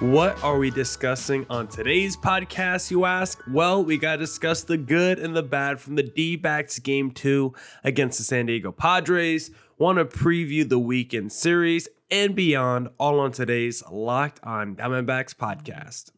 What 0.00 0.40
are 0.44 0.58
we 0.58 0.70
discussing 0.70 1.44
on 1.50 1.66
today's 1.66 2.16
podcast, 2.16 2.88
you 2.92 3.04
ask? 3.04 3.42
Well, 3.50 3.82
we 3.82 3.98
got 3.98 4.12
to 4.12 4.18
discuss 4.18 4.62
the 4.62 4.76
good 4.76 5.18
and 5.18 5.34
the 5.34 5.42
bad 5.42 5.80
from 5.80 5.96
the 5.96 6.04
D 6.04 6.36
backs 6.36 6.78
game 6.78 7.10
two 7.10 7.52
against 7.82 8.18
the 8.18 8.24
San 8.24 8.46
Diego 8.46 8.70
Padres. 8.70 9.50
Want 9.76 9.98
to 9.98 10.04
preview 10.04 10.68
the 10.68 10.78
weekend 10.78 11.32
series 11.32 11.88
and 12.12 12.36
beyond, 12.36 12.90
all 13.00 13.18
on 13.18 13.32
today's 13.32 13.82
Locked 13.90 14.38
on 14.44 14.76
Diamondbacks 14.76 15.34
podcast. 15.34 16.12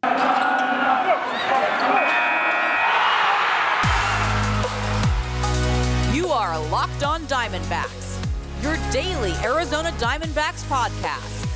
You 6.14 6.26
are 6.28 6.60
Locked 6.68 7.02
On 7.02 7.22
Diamondbacks, 7.22 8.22
your 8.62 8.76
daily 8.92 9.32
Arizona 9.42 9.90
Diamondbacks 9.92 10.64
podcast, 10.68 11.39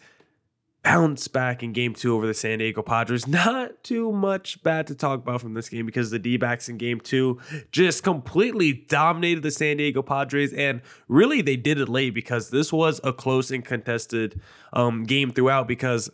bounce 0.86 1.26
back 1.26 1.64
in 1.64 1.72
game 1.72 1.94
two 1.94 2.14
over 2.14 2.28
the 2.28 2.34
San 2.34 2.60
Diego 2.60 2.80
Padres. 2.80 3.26
Not 3.26 3.82
too 3.82 4.12
much 4.12 4.62
bad 4.62 4.86
to 4.86 4.94
talk 4.94 5.18
about 5.18 5.40
from 5.40 5.54
this 5.54 5.68
game 5.68 5.84
because 5.84 6.12
the 6.12 6.18
D 6.20 6.36
backs 6.36 6.68
in 6.68 6.76
game 6.76 7.00
two 7.00 7.40
just 7.72 8.04
completely 8.04 8.72
dominated 8.72 9.42
the 9.42 9.50
San 9.50 9.78
Diego 9.78 10.00
Padres. 10.00 10.52
And 10.52 10.80
really, 11.08 11.42
they 11.42 11.56
did 11.56 11.80
it 11.80 11.88
late 11.88 12.14
because 12.14 12.50
this 12.50 12.72
was 12.72 13.00
a 13.02 13.12
close 13.12 13.50
and 13.50 13.64
contested 13.64 14.40
um, 14.74 15.02
game 15.02 15.32
throughout 15.32 15.66
because 15.66 16.08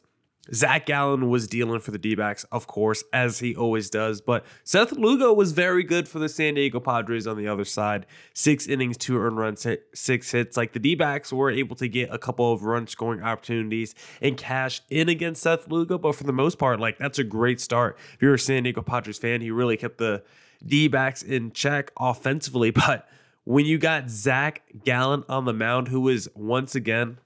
Zac 0.53 0.86
Gallen 0.86 1.28
was 1.28 1.47
dealing 1.47 1.78
for 1.78 1.92
the 1.92 1.98
D 1.98 2.16
of 2.50 2.66
course, 2.66 3.04
as 3.12 3.38
he 3.38 3.54
always 3.54 3.88
does. 3.88 4.20
But 4.20 4.44
Seth 4.64 4.92
Lugo 4.92 5.32
was 5.32 5.53
very 5.53 5.84
good 5.84 6.08
for 6.08 6.19
the 6.19 6.28
San 6.28 6.54
Diego 6.54 6.80
Padres 6.80 7.28
on 7.28 7.36
the 7.36 7.47
other 7.47 7.64
side. 7.64 8.06
Six 8.34 8.66
innings, 8.66 8.97
two 8.97 9.19
earned 9.19 9.38
runs, 9.38 9.64
six 9.94 10.32
hits. 10.32 10.56
Like 10.56 10.72
the 10.72 10.80
D 10.80 10.97
were 11.32 11.50
able 11.50 11.76
to 11.76 11.86
get 11.86 12.12
a 12.12 12.19
couple 12.19 12.53
of 12.53 12.64
run 12.64 12.88
scoring 12.88 13.22
opportunities 13.22 13.94
and 14.20 14.36
cash 14.36 14.82
in 14.91 15.08
against 15.08 15.42
Seth 15.42 15.70
Lugo. 15.70 15.97
But 15.97 16.16
for 16.16 16.25
the 16.25 16.32
most 16.32 16.59
part, 16.59 16.80
like 16.80 16.98
that's 16.98 17.20
a 17.20 17.24
great 17.24 17.60
start. 17.60 17.97
If 18.14 18.20
you're 18.20 18.34
a 18.34 18.38
San 18.38 18.64
Diego 18.64 18.82
Padres 18.82 19.19
fan, 19.19 19.42
he 19.42 19.53
really 19.53 19.76
kept 19.76 19.98
the 19.98 20.24
D 20.66 20.91
in 21.26 21.53
check 21.53 21.92
offensively. 21.98 22.72
But 22.86 23.09
when 23.44 23.64
you 23.64 23.78
got 23.78 24.10
Zac 24.10 24.62
Gallen 24.84 25.24
on 25.28 25.44
the 25.44 25.53
mound, 25.53 25.88
who 25.88 26.09
is 26.09 26.28
once 26.34 26.74
again 26.74 27.19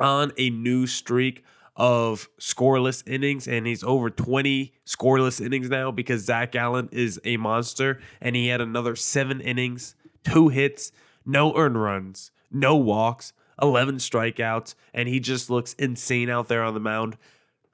on 0.00 0.32
a 0.38 0.50
new 0.50 0.86
streak 0.86 1.44
of 1.76 2.28
scoreless 2.40 3.02
innings, 3.06 3.46
and 3.46 3.66
he's 3.66 3.84
over 3.84 4.10
20 4.10 4.72
scoreless 4.86 5.44
innings 5.44 5.68
now 5.68 5.90
because 5.90 6.24
Zac 6.24 6.52
Gallen 6.52 6.88
is 6.90 7.20
a 7.24 7.36
monster, 7.36 8.00
and 8.20 8.34
he 8.34 8.48
had 8.48 8.60
another 8.60 8.96
seven 8.96 9.40
innings, 9.40 9.94
two 10.24 10.48
hits, 10.48 10.90
no 11.24 11.54
earned 11.56 11.80
runs, 11.80 12.30
no 12.50 12.76
walks, 12.76 13.32
11 13.60 13.96
strikeouts, 13.96 14.74
and 14.94 15.08
he 15.08 15.20
just 15.20 15.50
looks 15.50 15.74
insane 15.74 16.30
out 16.30 16.48
there 16.48 16.62
on 16.62 16.74
the 16.74 16.80
mound. 16.80 17.16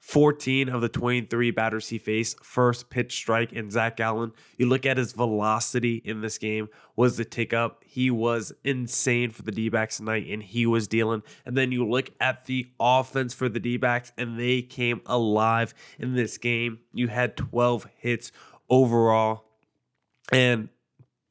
14 0.03 0.67
of 0.67 0.81
the 0.81 0.89
23 0.89 1.51
batters 1.51 1.87
he 1.87 1.97
faced, 1.97 2.43
first 2.43 2.89
pitch 2.89 3.15
strike, 3.15 3.53
and 3.53 3.71
Zac 3.71 3.95
Gallen. 3.95 4.33
You 4.57 4.67
look 4.67 4.85
at 4.85 4.97
his 4.97 5.13
velocity 5.13 6.01
in 6.03 6.19
this 6.19 6.37
game 6.37 6.67
was 6.97 7.15
the 7.15 7.23
tick 7.23 7.53
up. 7.53 7.81
He 7.85 8.11
was 8.11 8.51
insane 8.65 9.31
for 9.31 9.43
the 9.43 9.51
D 9.51 9.69
backs 9.69 9.97
tonight, 9.97 10.27
and 10.29 10.43
he 10.43 10.65
was 10.65 10.89
dealing. 10.89 11.23
And 11.45 11.55
then 11.55 11.71
you 11.71 11.87
look 11.87 12.11
at 12.19 12.45
the 12.47 12.67
offense 12.81 13.33
for 13.33 13.47
the 13.47 13.61
D 13.61 13.77
backs, 13.77 14.11
and 14.17 14.37
they 14.37 14.61
came 14.61 14.99
alive 15.05 15.73
in 15.97 16.15
this 16.15 16.37
game. 16.37 16.79
You 16.93 17.07
had 17.07 17.37
12 17.37 17.87
hits 17.95 18.33
overall. 18.69 19.45
And 20.33 20.67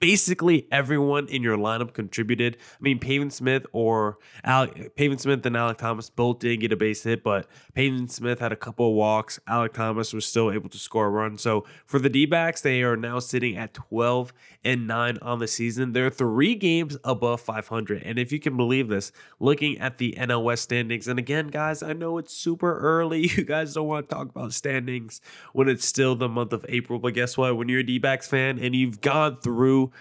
basically 0.02 0.66
everyone 0.72 1.28
in 1.28 1.44
your 1.44 1.56
lineup 1.56 1.92
contributed. 1.92 2.56
I 2.60 2.82
mean, 2.82 2.98
Pavin 2.98 3.30
Smith 3.30 3.64
or 3.70 4.18
Alec, 4.42 4.96
Pavin 4.96 5.16
Smith 5.16 5.46
and 5.46 5.56
Alec 5.56 5.78
Thomas 5.78 6.10
both 6.10 6.40
didn't 6.40 6.58
get 6.58 6.72
a 6.72 6.76
base 6.76 7.04
hit, 7.04 7.22
but 7.22 7.46
Pavin 7.72 8.08
Smith 8.08 8.40
had 8.40 8.50
a 8.50 8.56
couple 8.56 8.88
of 8.88 8.94
walks. 8.94 9.38
Alec 9.46 9.74
Thomas 9.74 10.12
was 10.12 10.26
still 10.26 10.50
able 10.50 10.68
to 10.70 10.78
score 10.78 11.06
a 11.06 11.08
run. 11.10 11.38
So 11.38 11.66
for 11.86 12.00
the 12.00 12.08
D 12.08 12.26
backs, 12.26 12.62
they 12.62 12.82
are 12.82 12.96
now 12.96 13.20
sitting 13.20 13.56
at 13.56 13.74
12 13.74 14.32
and 14.64 14.88
9 14.88 15.18
on 15.22 15.38
the 15.38 15.46
season. 15.46 15.92
They're 15.92 16.10
three 16.10 16.56
games 16.56 16.98
above 17.04 17.40
500. 17.40 18.02
And 18.02 18.18
if 18.18 18.32
you 18.32 18.40
can 18.40 18.56
believe 18.56 18.88
this, 18.88 19.12
looking 19.38 19.78
at 19.78 19.98
the 19.98 20.16
NL 20.18 20.42
West 20.42 20.64
standings, 20.64 21.06
and 21.06 21.20
again, 21.20 21.46
guys, 21.46 21.80
I 21.80 21.92
know 21.92 22.18
it's 22.18 22.34
super 22.34 22.78
early. 22.78 23.30
You 23.42 23.44
guys 23.44 23.74
don't 23.74 23.88
want 23.88 24.08
to 24.08 24.14
talk 24.14 24.28
about 24.28 24.52
standings 24.52 25.20
when 25.52 25.68
it's 25.68 25.86
still 25.86 26.14
the 26.14 26.28
month 26.28 26.52
of 26.52 26.66
April, 26.68 26.98
but 26.98 27.14
guess 27.14 27.36
what? 27.36 27.56
When 27.56 27.68
you're 27.68 27.80
a 27.80 27.84
D 27.84 27.98
backs 27.98 28.28
fan 28.28 28.58
and 28.58 28.74
you've 28.74 29.00
gone 29.00 29.38
through 29.40 29.91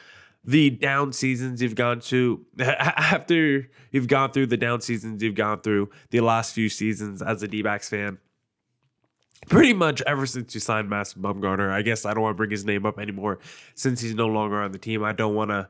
the 0.44 0.70
down 0.70 1.14
seasons 1.14 1.62
you've 1.62 1.76
gone 1.76 2.00
to 2.00 2.46
after 2.60 3.70
you've 3.92 4.08
gone 4.08 4.32
through 4.32 4.48
the 4.48 4.58
down 4.58 4.82
seasons 4.82 5.22
you've 5.22 5.36
gone 5.36 5.62
through 5.62 5.90
the 6.10 6.20
last 6.20 6.54
few 6.54 6.68
seasons 6.68 7.22
as 7.22 7.44
a 7.44 7.48
D-backs 7.48 7.90
fan 7.90 8.18
pretty 9.50 9.74
much 9.74 10.02
ever 10.04 10.26
since 10.26 10.54
you 10.54 10.60
signed 10.60 10.90
Mass 10.90 11.14
Bumgarner. 11.14 11.72
I 11.72 11.82
guess 11.82 12.06
I 12.06 12.14
don't 12.14 12.24
want 12.24 12.36
to 12.36 12.38
bring 12.38 12.52
his 12.52 12.66
name 12.66 12.86
up 12.86 13.00
anymore 13.00 13.40
since 13.76 14.02
he's 14.02 14.16
no 14.16 14.28
longer 14.28 14.62
on 14.62 14.72
the 14.72 14.78
team. 14.78 15.04
I 15.04 15.14
don't 15.14 15.36
want 15.36 15.50
to 15.52 15.68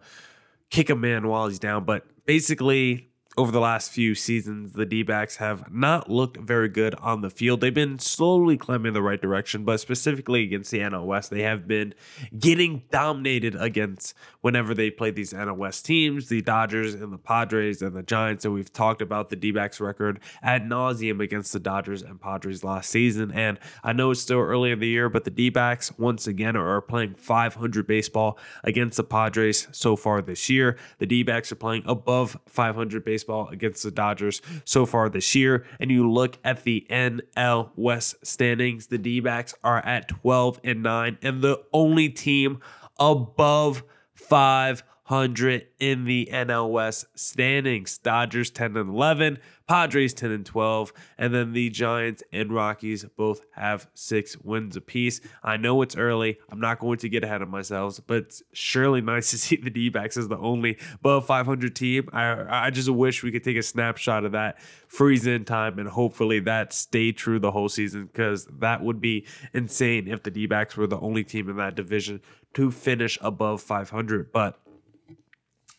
kick 0.70 0.90
a 0.90 0.96
man 0.96 1.28
while 1.28 1.48
he's 1.48 1.60
down, 1.60 1.86
but 1.86 2.06
basically 2.26 3.11
over 3.38 3.50
the 3.50 3.62
last 3.62 3.92
few 3.92 4.14
seasons, 4.14 4.74
the 4.74 4.86
D 4.86 5.04
backs 5.04 5.38
have 5.38 5.74
not 5.74 6.12
looked 6.12 6.36
very 6.38 6.68
good 6.68 6.94
on 6.96 7.22
the 7.22 7.30
field. 7.30 7.62
They've 7.62 7.74
been 7.74 7.98
slowly 7.98 8.58
climbing 8.58 8.92
the 8.92 9.02
right 9.02 9.22
direction, 9.22 9.64
but 9.64 9.80
specifically 9.80 10.44
against 10.44 10.70
the 10.70 10.80
NL 10.80 11.06
West, 11.06 11.30
they 11.30 11.44
have 11.44 11.66
been 11.66 11.94
getting 12.38 12.84
dominated 12.92 13.56
against 13.56 14.16
whenever 14.42 14.74
they 14.74 14.92
play 14.92 15.12
these 15.12 15.32
NL 15.32 15.56
West 15.56 15.86
teams, 15.86 16.28
the 16.28 16.42
Dodgers 16.42 16.94
and 16.94 17.14
the 17.14 17.18
Padres 17.18 17.82
and 17.82 17.96
the 17.96 18.04
Giants. 18.04 18.44
And 18.44 18.54
we've 18.54 18.72
talked 18.74 19.02
about 19.02 19.30
the 19.30 19.38
D 19.38 19.52
backs 19.52 19.80
record 19.80 20.20
ad 20.44 20.64
nauseum 20.64 21.22
against 21.22 21.54
the 21.54 21.60
Dodgers 21.60 22.02
and 22.02 22.20
Padres 22.20 22.66
last 22.66 22.90
season. 22.90 23.32
And 23.32 23.60
I 23.82 23.94
know 23.94 24.12
it's 24.12 24.22
still 24.22 24.40
early 24.40 24.72
in 24.72 24.80
the 24.80 24.88
year, 24.88 25.08
but 25.08 25.24
the 25.24 25.32
D 25.32 25.50
backs, 25.50 25.98
once 25.98 26.28
again, 26.28 26.58
are 26.58 26.82
playing 26.82 27.16
500 27.16 27.88
baseball 27.88 28.38
against 28.66 28.98
the 28.98 29.06
Padres 29.06 29.70
so 29.72 29.96
far 29.96 30.22
this 30.22 30.50
year. 30.50 30.78
The 30.98 31.06
D 31.06 31.24
backs 31.24 31.50
are 31.54 31.56
playing 31.56 31.84
above 31.86 32.38
500 32.48 33.06
baseball 33.06 33.21
baseball 33.22 33.48
against 33.50 33.84
the 33.84 33.92
Dodgers 33.92 34.42
so 34.66 34.86
far 34.86 35.10
this 35.10 35.36
year, 35.36 35.66
and 35.80 35.92
you 35.92 36.10
look 36.12 36.38
at 36.44 36.64
the 36.64 36.86
NL 36.90 37.70
West 37.76 38.16
standings, 38.24 38.88
the 38.88 38.98
D 38.98 39.20
backs 39.20 39.54
are 39.64 39.86
at 39.86 40.08
12 40.08 40.60
and 40.64 40.82
9, 40.82 41.18
and 41.22 41.42
the 41.42 41.62
only 41.72 42.10
team 42.10 42.60
above 43.00 43.84
500 44.16 44.84
500 45.12 45.68
in 45.78 46.06
the 46.06 46.30
NL 46.32 46.72
West 46.72 47.06
standings. 47.16 47.98
Dodgers 47.98 48.50
10 48.50 48.78
and 48.78 48.92
11, 48.92 49.40
Padres 49.68 50.14
10 50.14 50.32
and 50.32 50.46
12, 50.46 50.94
and 51.18 51.36
then 51.36 51.52
the 51.52 51.70
Giants 51.70 52.24
and 52.32 52.50
Rockies 52.50 53.04
both 53.18 53.42
have 53.52 53.90
six 53.94 54.38
wins 54.38 54.78
apiece. 54.78 55.20
I 55.44 55.58
know 55.58 55.82
it's 55.82 55.98
early. 55.98 56.40
I'm 56.50 56.62
not 56.62 56.80
going 56.80 56.98
to 57.00 57.10
get 57.10 57.26
ahead 57.26 57.42
of 57.42 57.50
myself, 57.50 58.00
but 58.08 58.20
it's 58.20 58.42
surely 58.54 59.02
nice 59.14 59.32
to 59.32 59.38
see 59.38 59.58
the 59.58 59.70
D 59.70 59.90
backs 59.90 60.16
as 60.16 60.30
the 60.30 60.38
only 60.38 60.78
above 60.96 61.26
500 61.26 61.76
team. 61.76 62.08
I, 62.14 62.68
I 62.68 62.70
just 62.70 62.90
wish 62.90 63.22
we 63.22 63.34
could 63.34 63.44
take 63.44 63.58
a 63.58 63.64
snapshot 63.64 64.24
of 64.24 64.32
that 64.32 64.62
freeze 64.88 65.28
in 65.28 65.44
time 65.44 65.78
and 65.78 65.90
hopefully 65.90 66.40
that 66.40 66.72
stay 66.72 67.12
true 67.12 67.38
the 67.38 67.52
whole 67.52 67.68
season 67.68 68.06
because 68.06 68.46
that 68.46 68.82
would 68.82 69.02
be 69.02 69.26
insane 69.52 70.08
if 70.08 70.24
the 70.24 70.32
D 70.32 70.46
backs 70.46 70.78
were 70.78 70.88
the 70.88 71.02
only 71.02 71.26
team 71.26 71.50
in 71.50 71.58
that 71.58 71.76
division 71.76 72.22
to 72.54 72.72
finish 72.72 73.18
above 73.22 73.62
500. 73.62 74.32
But 74.32 74.58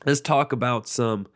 let's 0.06 0.20
talk 0.20 0.52
about 0.52 0.86
some 0.86 1.26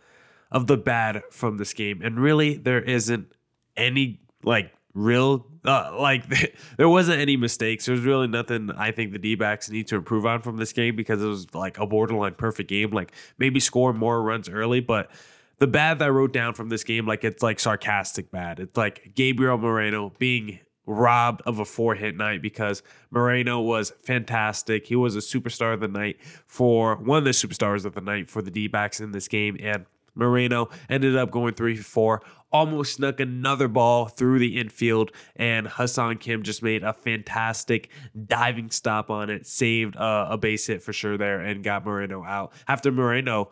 of 0.51 0.67
the 0.67 0.77
bad 0.77 1.23
from 1.31 1.57
this 1.59 1.73
game. 1.73 2.01
And 2.03 2.19
really, 2.19 2.57
there 2.57 2.81
isn't 2.81 3.33
any 3.77 4.21
like 4.43 4.73
real 4.95 5.47
uh, 5.65 5.95
like 5.99 6.25
there 6.77 6.89
wasn't 6.89 7.21
any 7.21 7.37
mistakes. 7.37 7.87
There's 7.87 8.01
really 8.01 8.29
nothing 8.29 8.71
I 8.77 8.93
think 8.93 9.13
the 9.13 9.19
D-backs 9.19 9.71
need 9.71 9.89
to 9.89 9.97
improve 9.97 10.27
on 10.27 10.41
from 10.43 10.57
this 10.57 10.73
game 10.73 10.97
because 10.97 11.23
it 11.23 11.27
was 11.27 11.55
like 11.55 11.79
a 11.79 11.87
borderline 11.87 12.35
perfect 12.35 12.69
game. 12.69 12.91
Like 12.91 13.13
maybe 13.39 13.61
score 13.61 13.93
more 13.93 14.23
runs 14.23 14.49
early, 14.49 14.81
but 14.81 15.11
the 15.59 15.67
bad 15.67 15.99
that 15.99 16.07
I 16.07 16.09
wrote 16.09 16.33
down 16.33 16.55
from 16.55 16.69
this 16.69 16.85
game, 16.85 17.07
like 17.07 17.25
it's 17.25 17.43
like 17.43 17.61
sarcastic 17.61 18.31
bad. 18.31 18.61
It's 18.61 18.77
like 18.77 19.13
Gabriel 19.15 19.59
Moreno 19.59 20.13
being 20.19 20.61
robbed 20.87 21.43
of 21.43 21.59
a 21.59 21.65
four 21.65 21.94
hit 21.94 22.17
night 22.17 22.41
because 22.41 22.83
Moreno 23.11 23.61
was 23.61 23.93
fantastic. 24.03 24.87
He 24.87 24.97
was 24.97 25.17
a 25.17 25.21
superstar 25.21 25.75
of 25.75 25.81
the 25.81 25.88
night 25.88 26.17
for 26.47 26.97
one 26.97 27.19
of 27.19 27.25
the 27.25 27.31
superstars 27.31 27.85
of 27.85 27.94
the 27.94 28.00
night 28.00 28.31
for 28.31 28.41
the 28.41 28.50
D 28.50 28.69
backs 28.69 29.00
in 29.00 29.12
this 29.12 29.29
game. 29.29 29.56
And 29.61 29.85
Moreno 30.15 30.71
ended 30.88 31.17
up 31.17 31.31
going 31.31 31.55
three 31.55 31.77
for 31.77 31.83
four, 31.83 32.23
almost 32.50 32.94
snuck 32.94 33.21
another 33.21 33.69
ball 33.69 34.06
through 34.06 34.38
the 34.38 34.59
infield, 34.59 35.12
and 35.37 35.69
Ha-Seong 35.69 36.19
Kim 36.21 36.43
just 36.43 36.62
made 36.62 36.83
a 36.83 36.94
fantastic 36.94 37.91
diving 38.27 38.71
stop 38.71 39.11
on 39.11 39.29
it, 39.29 39.47
saved 39.47 39.94
uh, 39.97 40.27
a 40.31 40.39
base 40.39 40.67
hit 40.67 40.82
for 40.82 40.93
sure 40.93 41.19
there, 41.19 41.41
and 41.41 41.62
got 41.62 41.85
Moreno 41.85 42.25
out. 42.25 42.53
After 42.67 42.91
Moreno 42.91 43.50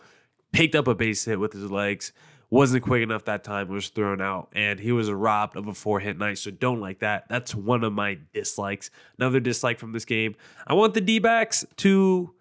picked 0.52 0.74
up 0.74 0.88
a 0.88 0.94
base 0.94 1.24
hit 1.24 1.38
with 1.38 1.52
his 1.52 1.70
legs, 1.70 2.12
wasn't 2.50 2.84
quick 2.84 3.02
enough 3.02 3.24
that 3.24 3.44
time, 3.44 3.68
was 3.68 3.88
thrown 3.88 4.20
out, 4.20 4.48
and 4.54 4.78
he 4.78 4.92
was 4.92 5.10
robbed 5.10 5.56
of 5.56 5.66
a 5.66 5.74
four 5.74 6.00
hit 6.00 6.18
night. 6.18 6.38
So 6.38 6.50
don't 6.50 6.80
like 6.80 7.00
that. 7.00 7.28
That's 7.28 7.54
one 7.54 7.84
of 7.84 7.92
my 7.92 8.18
dislikes. 8.32 8.90
Another 9.18 9.40
dislike 9.40 9.78
from 9.78 9.92
this 9.92 10.04
game. 10.04 10.36
I 10.66 10.74
want 10.74 10.94
the 10.94 11.00
D 11.00 11.18
backs 11.18 11.64
to 11.78 12.34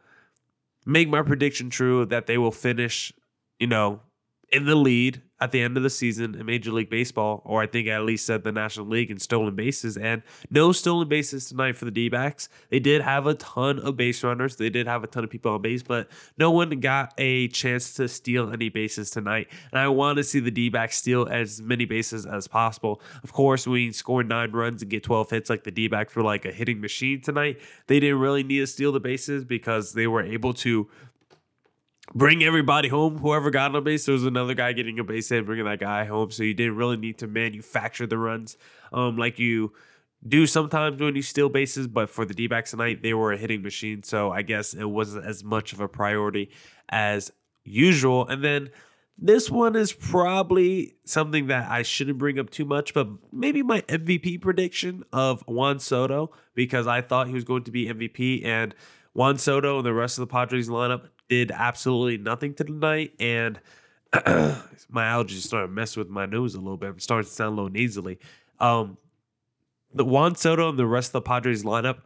make 0.85 1.09
my 1.09 1.21
prediction 1.21 1.69
true 1.69 2.05
that 2.05 2.27
they 2.27 2.37
will 2.37 2.51
finish, 2.51 3.13
you 3.59 3.67
know, 3.67 4.01
in 4.53 4.65
the 4.65 4.75
lead 4.75 5.21
at 5.41 5.51
the 5.51 5.59
end 5.59 5.75
of 5.75 5.83
the 5.83 5.89
season 5.89 6.35
in 6.35 6.45
Major 6.45 6.71
League 6.71 6.89
Baseball, 6.89 7.41
or 7.43 7.61
I 7.61 7.67
think 7.67 7.89
at 7.89 8.03
least 8.03 8.29
at 8.29 8.45
the 8.45 8.51
National 8.51 8.85
League 8.85 9.11
in 9.11 9.19
stolen 9.19 9.55
bases. 9.55 9.97
And 9.97 10.21
no 10.49 10.71
stolen 10.71 11.09
bases 11.09 11.49
tonight 11.49 11.75
for 11.75 11.83
the 11.83 11.91
D 11.91 12.07
backs. 12.07 12.47
They 12.69 12.79
did 12.79 13.01
have 13.01 13.27
a 13.27 13.33
ton 13.33 13.79
of 13.79 13.97
base 13.97 14.23
runners, 14.23 14.55
they 14.55 14.69
did 14.69 14.87
have 14.87 15.03
a 15.03 15.07
ton 15.07 15.23
of 15.23 15.29
people 15.29 15.51
on 15.51 15.61
base, 15.61 15.83
but 15.83 16.09
no 16.37 16.51
one 16.51 16.69
got 16.79 17.13
a 17.17 17.49
chance 17.49 17.93
to 17.95 18.07
steal 18.07 18.53
any 18.53 18.69
bases 18.69 19.09
tonight. 19.09 19.47
And 19.71 19.79
I 19.81 19.89
want 19.89 20.17
to 20.17 20.23
see 20.23 20.39
the 20.39 20.51
D 20.51 20.69
backs 20.69 20.97
steal 20.97 21.27
as 21.29 21.61
many 21.61 21.83
bases 21.83 22.25
as 22.25 22.47
possible. 22.47 23.01
Of 23.23 23.33
course, 23.33 23.67
we 23.67 23.91
scored 23.91 24.29
nine 24.29 24.51
runs 24.51 24.81
and 24.81 24.89
get 24.89 25.03
12 25.03 25.29
hits 25.29 25.49
like 25.49 25.63
the 25.65 25.71
D 25.71 25.89
backs 25.89 26.15
were 26.15 26.23
like 26.23 26.45
a 26.45 26.51
hitting 26.53 26.79
machine 26.79 27.21
tonight. 27.21 27.59
They 27.87 27.99
didn't 27.99 28.19
really 28.19 28.43
need 28.43 28.59
to 28.59 28.67
steal 28.67 28.93
the 28.93 29.01
bases 29.01 29.43
because 29.43 29.91
they 29.93 30.07
were 30.07 30.21
able 30.21 30.53
to 30.53 30.87
bring 32.13 32.43
everybody 32.43 32.89
home. 32.89 33.17
Whoever 33.17 33.49
got 33.49 33.75
on 33.75 33.83
base, 33.83 34.05
there 34.05 34.13
was 34.13 34.25
another 34.25 34.53
guy 34.53 34.73
getting 34.73 34.99
a 34.99 35.03
base 35.03 35.29
hit, 35.29 35.45
bringing 35.45 35.65
that 35.65 35.79
guy 35.79 36.05
home. 36.05 36.31
So 36.31 36.43
you 36.43 36.53
didn't 36.53 36.75
really 36.75 36.97
need 36.97 37.17
to 37.19 37.27
manufacture 37.27 38.07
the 38.07 38.17
runs 38.17 38.57
um, 38.91 39.17
like 39.17 39.39
you 39.39 39.73
do 40.25 40.47
sometimes 40.47 41.01
when 41.01 41.15
you 41.15 41.21
steal 41.21 41.49
bases. 41.49 41.87
But 41.87 42.09
for 42.09 42.25
the 42.25 42.33
D 42.33 42.47
backs 42.47 42.71
tonight, 42.71 43.01
they 43.01 43.13
were 43.13 43.31
a 43.31 43.37
hitting 43.37 43.61
machine. 43.61 44.03
So 44.03 44.31
I 44.31 44.41
guess 44.41 44.73
it 44.73 44.89
wasn't 44.89 45.25
as 45.25 45.43
much 45.43 45.73
of 45.73 45.79
a 45.79 45.87
priority 45.87 46.51
as 46.89 47.31
usual. 47.63 48.27
And 48.27 48.43
then 48.43 48.69
this 49.17 49.49
one 49.49 49.75
is 49.75 49.93
probably 49.93 50.95
something 51.05 51.47
that 51.47 51.69
I 51.69 51.83
shouldn't 51.83 52.17
bring 52.17 52.39
up 52.39 52.49
too 52.49 52.65
much, 52.65 52.93
but 52.93 53.07
maybe 53.31 53.61
my 53.61 53.81
MVP 53.81 54.41
prediction 54.41 55.03
of 55.13 55.43
Juan 55.47 55.79
Soto, 55.79 56.31
because 56.55 56.87
I 56.87 57.01
thought 57.01 57.27
he 57.27 57.33
was 57.33 57.43
going 57.43 57.63
to 57.65 57.71
be 57.71 57.87
MVP 57.87 58.43
and 58.43 58.73
Juan 59.13 59.37
Soto 59.37 59.77
and 59.77 59.85
the 59.85 59.93
rest 59.93 60.17
of 60.17 60.27
the 60.27 60.31
Padres 60.31 60.67
lineup 60.67 61.09
did 61.29 61.51
absolutely 61.51 62.17
nothing 62.17 62.53
tonight, 62.53 63.13
and 63.19 63.59
my 64.13 65.05
allergies 65.05 65.41
started 65.41 65.71
messing 65.71 66.01
with 66.01 66.09
my 66.09 66.25
nose 66.25 66.55
a 66.55 66.59
little 66.59 66.77
bit. 66.77 66.89
I'm 66.89 66.99
starting 66.99 67.27
to 67.27 67.33
sound 67.33 67.53
a 67.53 67.61
little 67.61 67.71
nasally. 67.71 68.19
Um, 68.59 68.97
the 69.93 70.05
Juan 70.05 70.35
Soto 70.35 70.69
and 70.69 70.77
the 70.77 70.87
rest 70.87 71.09
of 71.09 71.13
the 71.13 71.21
Padres 71.21 71.63
lineup 71.63 71.99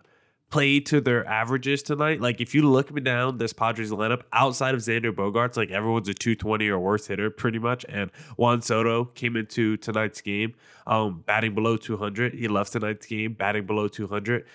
played 0.49 0.85
to 0.85 1.01
their 1.01 1.25
averages 1.27 1.83
tonight. 1.83 2.21
Like 2.21 2.39
if 2.39 2.55
you 2.55 2.69
look 2.69 2.91
me 2.91 3.01
down 3.01 3.37
this 3.37 3.53
Padres 3.53 3.91
lineup 3.91 4.21
outside 4.31 4.73
of 4.73 4.81
Xander 4.81 5.11
Bogaerts, 5.11 5.57
like 5.57 5.71
everyone's 5.71 6.07
a 6.07 6.13
220 6.13 6.69
or 6.69 6.79
worse 6.79 7.07
hitter 7.07 7.29
pretty 7.29 7.59
much. 7.59 7.85
And 7.89 8.11
Juan 8.37 8.61
Soto 8.61 9.05
came 9.05 9.35
into 9.35 9.77
tonight's 9.77 10.21
game 10.21 10.53
um, 10.85 11.23
batting 11.25 11.53
below 11.53 11.75
200. 11.75 12.33
He 12.33 12.47
left 12.47 12.71
tonight's 12.71 13.05
game 13.05 13.33
batting 13.33 13.65
below 13.65 13.87
200. 13.87 14.45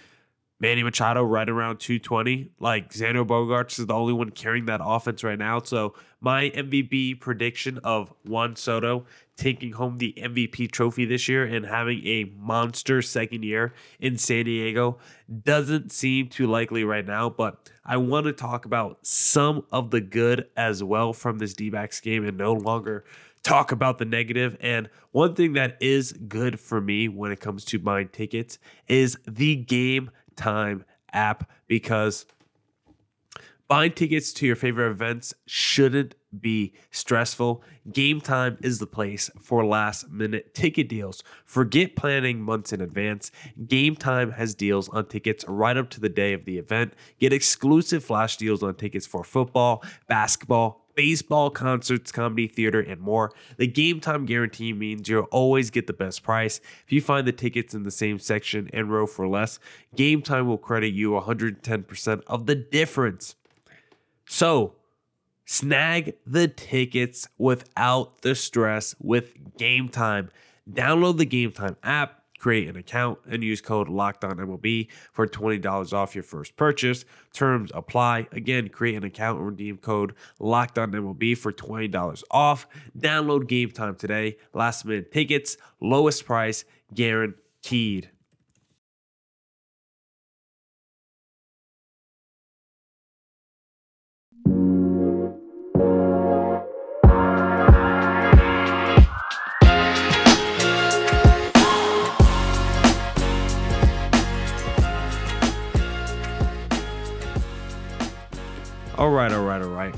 Manny 0.63 0.85
Machado 0.85 1.25
right 1.25 1.51
around 1.51 1.81
220. 1.81 2.53
Like 2.61 2.93
Xander 2.93 3.27
Bogaerts 3.27 3.81
is 3.81 3.87
the 3.87 3.95
only 3.95 4.13
one 4.13 4.31
carrying 4.31 4.67
that 4.67 4.81
offense 4.83 5.25
right 5.25 5.39
now. 5.39 5.61
So 5.61 5.95
my 6.21 6.51
MVP 6.51 7.19
prediction 7.19 7.79
of 7.79 8.15
Juan 8.25 8.55
Soto 8.55 9.05
taking 9.37 9.73
home 9.73 9.99
the 9.99 10.15
MVP 10.17 10.71
trophy 10.71 11.05
this 11.05 11.29
year 11.29 11.45
and 11.45 11.67
having 11.67 12.07
a 12.07 12.31
monster 12.39 13.03
second 13.03 13.43
year 13.43 13.75
in 13.99 14.17
San 14.17 14.45
Diego 14.45 14.99
doesn't 15.43 15.91
seem 15.91 16.29
too 16.29 16.47
likely 16.47 16.85
right 16.85 17.05
now. 17.05 17.29
But 17.29 17.69
I 17.85 17.97
want 17.97 18.27
to 18.27 18.33
talk 18.33 18.65
about 18.65 18.99
some 19.03 19.65
of 19.73 19.91
the 19.91 20.01
good 20.01 20.47
as 20.57 20.85
well 20.85 21.13
from 21.13 21.39
this 21.39 21.55
D 21.55 21.71
backs 21.71 21.99
game 21.99 22.25
and 22.25 22.39
no 22.39 22.53
longer 22.53 23.05
talk 23.43 23.73
about 23.73 23.99
the 23.99 24.05
negative. 24.05 24.57
And 24.61 24.89
one 25.11 25.35
thing 25.35 25.55
that 25.55 25.77
is 25.81 26.13
good 26.13 26.61
for 26.61 26.81
me 26.81 27.09
when 27.09 27.33
it 27.33 27.41
comes 27.41 27.65
to 27.65 27.81
buying 27.81 28.11
tickets 28.11 28.61
is 28.87 29.19
the 29.27 29.57
game 29.57 30.13
Time 30.37 30.85
app 31.13 31.51
because 31.67 32.27
buying 33.69 33.93
tickets 33.93 34.33
to 34.35 34.47
your 34.47 34.57
favorite 34.57 34.91
events 34.91 35.35
shouldn't 35.47 36.15
be 36.39 36.73
stressful. 36.91 37.63
Game 37.93 38.21
Time 38.21 38.57
is 38.63 38.79
the 38.79 38.87
place 38.87 39.31
for 39.41 39.65
last 39.65 40.11
minute 40.11 40.55
ticket 40.55 40.89
deals. 40.89 41.23
Forget 41.45 41.97
planning 41.97 42.41
months 42.41 42.73
in 42.73 42.81
advance. 42.81 43.31
Game 43.67 43.97
Time 43.97 44.33
has 44.33 44.55
deals 44.55 44.89
on 44.89 45.07
tickets 45.07 45.45
right 45.47 45.77
up 45.77 45.91
to 45.91 46.01
the 46.01 46.09
day 46.09 46.33
of 46.33 46.45
the 46.45 46.59
event. 46.59 46.95
Get 47.19 47.33
exclusive 47.33 48.05
flash 48.05 48.37
deals 48.37 48.63
on 48.63 48.75
tickets 48.75 49.07
for 49.07 49.25
football, 49.25 49.85
basketball, 50.09 50.82
baseball, 50.95 51.51
concerts, 51.51 52.13
comedy, 52.13 52.47
theater, 52.47 52.81
and 52.81 53.01
more. 53.01 53.33
The 53.57 53.67
game 53.67 54.01
time 54.01 54.27
guarantee 54.27 54.73
means 54.73 55.09
you'll 55.09 55.25
always 55.25 55.71
get 55.71 55.87
the 55.87 55.93
best 55.93 56.23
price. 56.23 56.61
If 56.85 56.93
you 56.93 57.01
find 57.01 57.27
the 57.27 57.33
tickets 57.33 57.75
in 57.75 57.83
the 57.83 57.91
same 57.91 58.19
section 58.19 58.69
and 58.73 58.91
row 58.91 59.07
for 59.07 59.29
less, 59.29 59.59
game 59.95 60.23
time 60.23 60.49
will 60.49 60.59
credit 60.59 60.93
you 60.93 61.11
110% 61.11 62.23
of 62.27 62.47
the 62.47 62.55
difference. 62.55 63.35
So, 64.27 64.75
snag 65.45 66.15
the 66.27 66.49
tickets 66.49 67.29
without 67.39 68.23
the 68.23 68.35
stress 68.35 68.95
with 69.01 69.57
game 69.59 69.89
time. 69.89 70.31
Download 70.71 71.19
the 71.19 71.27
game 71.27 71.53
time 71.53 71.77
app 71.83 72.22
create 72.43 72.69
an 72.69 72.75
account 72.75 73.21
and 73.31 73.45
use 73.45 73.61
code 73.61 73.87
LOCKEDONMLB 73.87 74.89
for 75.13 75.29
$20 75.29 75.93
off 75.93 76.17
your 76.17 76.25
first 76.25 76.57
purchase. 76.57 77.05
Terms 77.33 77.71
apply. 77.73 78.27
Again, 78.33 78.69
create 78.69 78.97
an 78.97 79.05
account 79.05 79.39
and 79.39 79.47
redeem 79.47 79.77
code 79.77 80.13
LOCKEDONMLB 80.41 81.39
for 81.39 81.53
$20 81.53 82.23
off. 82.33 82.67
Download 82.99 83.47
Game 83.47 83.71
Time 83.71 83.95
today. 83.95 84.39
Last 84.55 84.85
minute 84.85 85.13
tickets, 85.13 85.57
lowest 85.81 86.27
price, 86.27 86.65
guaranteed. 86.93 88.11
All 109.03 109.11
right, 109.11 109.33
all 109.33 109.43
right, 109.43 109.61
all 109.61 109.69
right. 109.69 109.93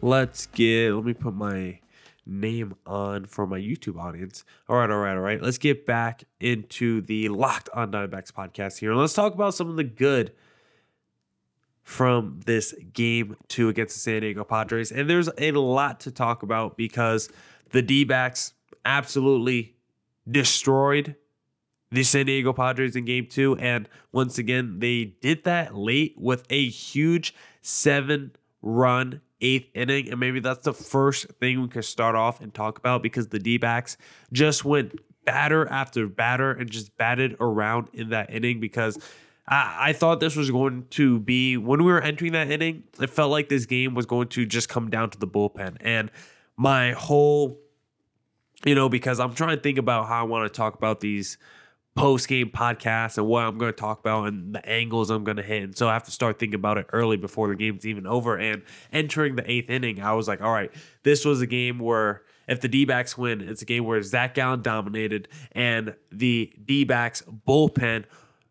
Let's 0.00 0.46
get, 0.46 0.94
let 0.94 1.04
me 1.04 1.12
put 1.12 1.34
my 1.34 1.80
name 2.24 2.74
on 2.86 3.26
for 3.26 3.46
my 3.46 3.58
YouTube 3.58 4.00
audience. 4.00 4.46
All 4.70 4.78
right, 4.78 4.90
all 4.90 4.96
right, 4.96 5.12
all 5.12 5.20
right. 5.20 5.42
Let's 5.42 5.58
get 5.58 5.84
back 5.84 6.24
into 6.40 7.02
the 7.02 7.28
Locked 7.28 7.68
on 7.74 7.92
Diamondbacks 7.92 8.32
podcast 8.32 8.78
here. 8.78 8.94
Let's 8.94 9.12
talk 9.12 9.34
about 9.34 9.52
some 9.52 9.68
of 9.68 9.76
the 9.76 9.84
good 9.84 10.32
from 11.82 12.40
this 12.46 12.74
game 12.94 13.36
two 13.48 13.68
against 13.68 13.96
the 13.96 14.00
San 14.00 14.22
Diego 14.22 14.44
Padres. 14.44 14.90
And 14.90 15.10
there's 15.10 15.28
a 15.36 15.50
lot 15.50 16.00
to 16.00 16.10
talk 16.10 16.42
about 16.42 16.78
because 16.78 17.28
the 17.72 17.82
D 17.82 18.04
backs 18.04 18.54
absolutely 18.86 19.76
destroyed 20.26 21.16
the 21.90 22.02
San 22.02 22.26
Diego 22.26 22.52
Padres 22.52 22.96
in 22.96 23.04
game 23.04 23.26
two. 23.26 23.56
And 23.56 23.88
once 24.12 24.38
again, 24.38 24.78
they 24.78 25.16
did 25.20 25.44
that 25.44 25.74
late 25.74 26.14
with 26.16 26.44
a 26.50 26.68
huge 26.68 27.34
seven 27.62 28.32
run 28.62 29.20
eighth 29.40 29.70
inning. 29.74 30.10
And 30.10 30.20
maybe 30.20 30.40
that's 30.40 30.64
the 30.64 30.74
first 30.74 31.26
thing 31.40 31.62
we 31.62 31.68
could 31.68 31.84
start 31.84 32.14
off 32.14 32.40
and 32.40 32.52
talk 32.52 32.78
about 32.78 33.02
because 33.02 33.28
the 33.28 33.38
D 33.38 33.56
backs 33.58 33.96
just 34.32 34.64
went 34.64 34.98
batter 35.24 35.68
after 35.68 36.06
batter 36.06 36.50
and 36.52 36.70
just 36.70 36.96
batted 36.96 37.36
around 37.40 37.88
in 37.92 38.10
that 38.10 38.32
inning 38.32 38.60
because 38.60 38.98
I, 39.46 39.90
I 39.90 39.92
thought 39.92 40.20
this 40.20 40.36
was 40.36 40.50
going 40.50 40.86
to 40.90 41.20
be 41.20 41.56
when 41.56 41.84
we 41.84 41.92
were 41.92 42.00
entering 42.00 42.32
that 42.32 42.50
inning, 42.50 42.84
it 43.00 43.10
felt 43.10 43.30
like 43.30 43.48
this 43.48 43.66
game 43.66 43.94
was 43.94 44.06
going 44.06 44.28
to 44.28 44.46
just 44.46 44.68
come 44.68 44.90
down 44.90 45.10
to 45.10 45.18
the 45.18 45.26
bullpen. 45.26 45.76
And 45.80 46.10
my 46.56 46.92
whole, 46.92 47.60
you 48.64 48.74
know, 48.74 48.88
because 48.88 49.20
I'm 49.20 49.34
trying 49.34 49.56
to 49.56 49.62
think 49.62 49.78
about 49.78 50.08
how 50.08 50.20
I 50.20 50.22
want 50.24 50.52
to 50.52 50.56
talk 50.56 50.74
about 50.74 51.00
these 51.00 51.38
post 51.98 52.28
game 52.28 52.48
podcasts 52.48 53.18
and 53.18 53.26
what 53.26 53.44
I'm 53.44 53.58
going 53.58 53.72
to 53.72 53.76
talk 53.76 53.98
about 53.98 54.28
and 54.28 54.54
the 54.54 54.66
angles 54.68 55.10
I'm 55.10 55.24
going 55.24 55.36
to 55.36 55.42
hit. 55.42 55.62
And 55.64 55.76
so 55.76 55.88
I 55.88 55.94
have 55.94 56.04
to 56.04 56.10
start 56.10 56.38
thinking 56.38 56.54
about 56.54 56.78
it 56.78 56.86
early 56.92 57.16
before 57.16 57.48
the 57.48 57.56
game's 57.56 57.84
even 57.84 58.06
over. 58.06 58.36
And 58.36 58.62
entering 58.92 59.34
the 59.36 59.50
eighth 59.50 59.68
inning, 59.68 60.00
I 60.00 60.12
was 60.12 60.28
like, 60.28 60.40
all 60.40 60.52
right, 60.52 60.72
this 61.02 61.24
was 61.24 61.40
a 61.40 61.46
game 61.46 61.80
where 61.80 62.22
if 62.46 62.60
the 62.60 62.68
D 62.68 62.84
backs 62.84 63.18
win, 63.18 63.40
it's 63.40 63.62
a 63.62 63.64
game 63.64 63.84
where 63.84 64.00
Zac 64.02 64.34
Gallen 64.34 64.62
dominated 64.62 65.28
and 65.52 65.94
the 66.12 66.52
D 66.64 66.84
backs 66.84 67.22
bullpen 67.46 68.04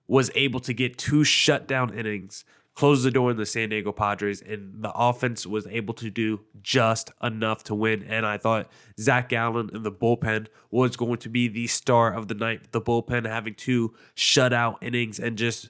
was 0.08 0.30
able 0.36 0.60
to 0.62 0.74
get 0.74 0.98
two 0.98 1.24
shutdown 1.24 1.94
innings, 1.94 2.46
close 2.78 3.02
the 3.02 3.10
door 3.10 3.32
in 3.32 3.38
the 3.38 3.46
San 3.46 3.70
Diego 3.70 3.92
Padres, 3.92 4.40
and 4.40 4.84
the 4.84 4.92
offense 4.94 5.48
was 5.48 5.66
able 5.66 5.96
to 5.96 6.12
do 6.12 6.42
just 6.62 7.12
enough 7.24 7.64
to 7.64 7.74
win. 7.74 8.04
And 8.04 8.24
I 8.24 8.38
thought 8.38 8.70
Zac 9.00 9.30
Gallen 9.30 9.72
in 9.74 9.82
the 9.82 9.92
bullpen 9.92 10.46
was 10.70 10.96
going 10.96 11.18
to 11.18 11.30
be 11.30 11.48
the 11.48 11.66
star 11.66 12.14
of 12.14 12.28
the 12.28 12.36
night. 12.36 12.72
The 12.74 12.82
bullpen 12.82 13.26
having 13.26 13.56
two 13.56 13.96
shutout 14.16 14.76
innings 14.82 15.20
and 15.20 15.40
just 15.40 15.70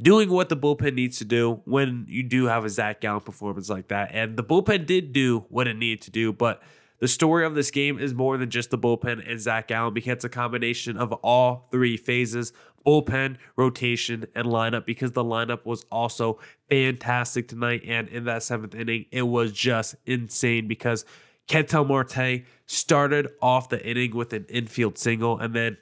doing 0.00 0.30
what 0.30 0.48
the 0.48 0.56
bullpen 0.56 0.94
needs 0.94 1.18
to 1.18 1.24
do 1.24 1.60
when 1.64 2.06
you 2.08 2.22
do 2.22 2.44
have 2.44 2.64
a 2.64 2.70
Zac 2.70 3.00
Gallen 3.00 3.22
performance 3.22 3.68
like 3.68 3.88
that. 3.88 4.10
And 4.12 4.36
the 4.36 4.44
bullpen 4.44 4.86
did 4.86 5.12
do 5.12 5.44
what 5.48 5.66
it 5.66 5.76
needed 5.76 6.02
to 6.02 6.12
do, 6.12 6.32
but 6.32 6.62
the 7.00 7.08
story 7.08 7.44
of 7.44 7.56
this 7.56 7.72
game 7.72 7.98
is 7.98 8.14
more 8.14 8.36
than 8.36 8.48
just 8.48 8.70
the 8.70 8.78
bullpen 8.78 9.28
and 9.28 9.40
Zac 9.40 9.66
Gallen 9.66 9.92
because 9.92 10.12
it's 10.12 10.24
a 10.24 10.28
combination 10.28 10.96
of 10.96 11.12
all 11.14 11.66
three 11.72 11.96
phases 11.96 12.52
bullpen, 12.84 13.36
rotation, 13.56 14.26
and 14.34 14.46
lineup 14.46 14.86
because 14.86 15.12
the 15.12 15.24
lineup 15.24 15.64
was 15.64 15.84
also 15.90 16.38
fantastic 16.68 17.48
tonight. 17.48 17.82
And 17.86 18.08
in 18.08 18.24
that 18.24 18.42
seventh 18.42 18.74
inning, 18.74 19.06
it 19.10 19.22
was 19.22 19.52
just 19.52 19.96
insane 20.06 20.68
because 20.68 21.04
Ketel 21.46 21.84
Marte 21.84 22.42
started 22.66 23.28
off 23.40 23.68
the 23.68 23.84
inning 23.84 24.14
with 24.14 24.32
an 24.32 24.46
infield 24.48 24.98
single 24.98 25.38
and 25.38 25.54
then 25.54 25.76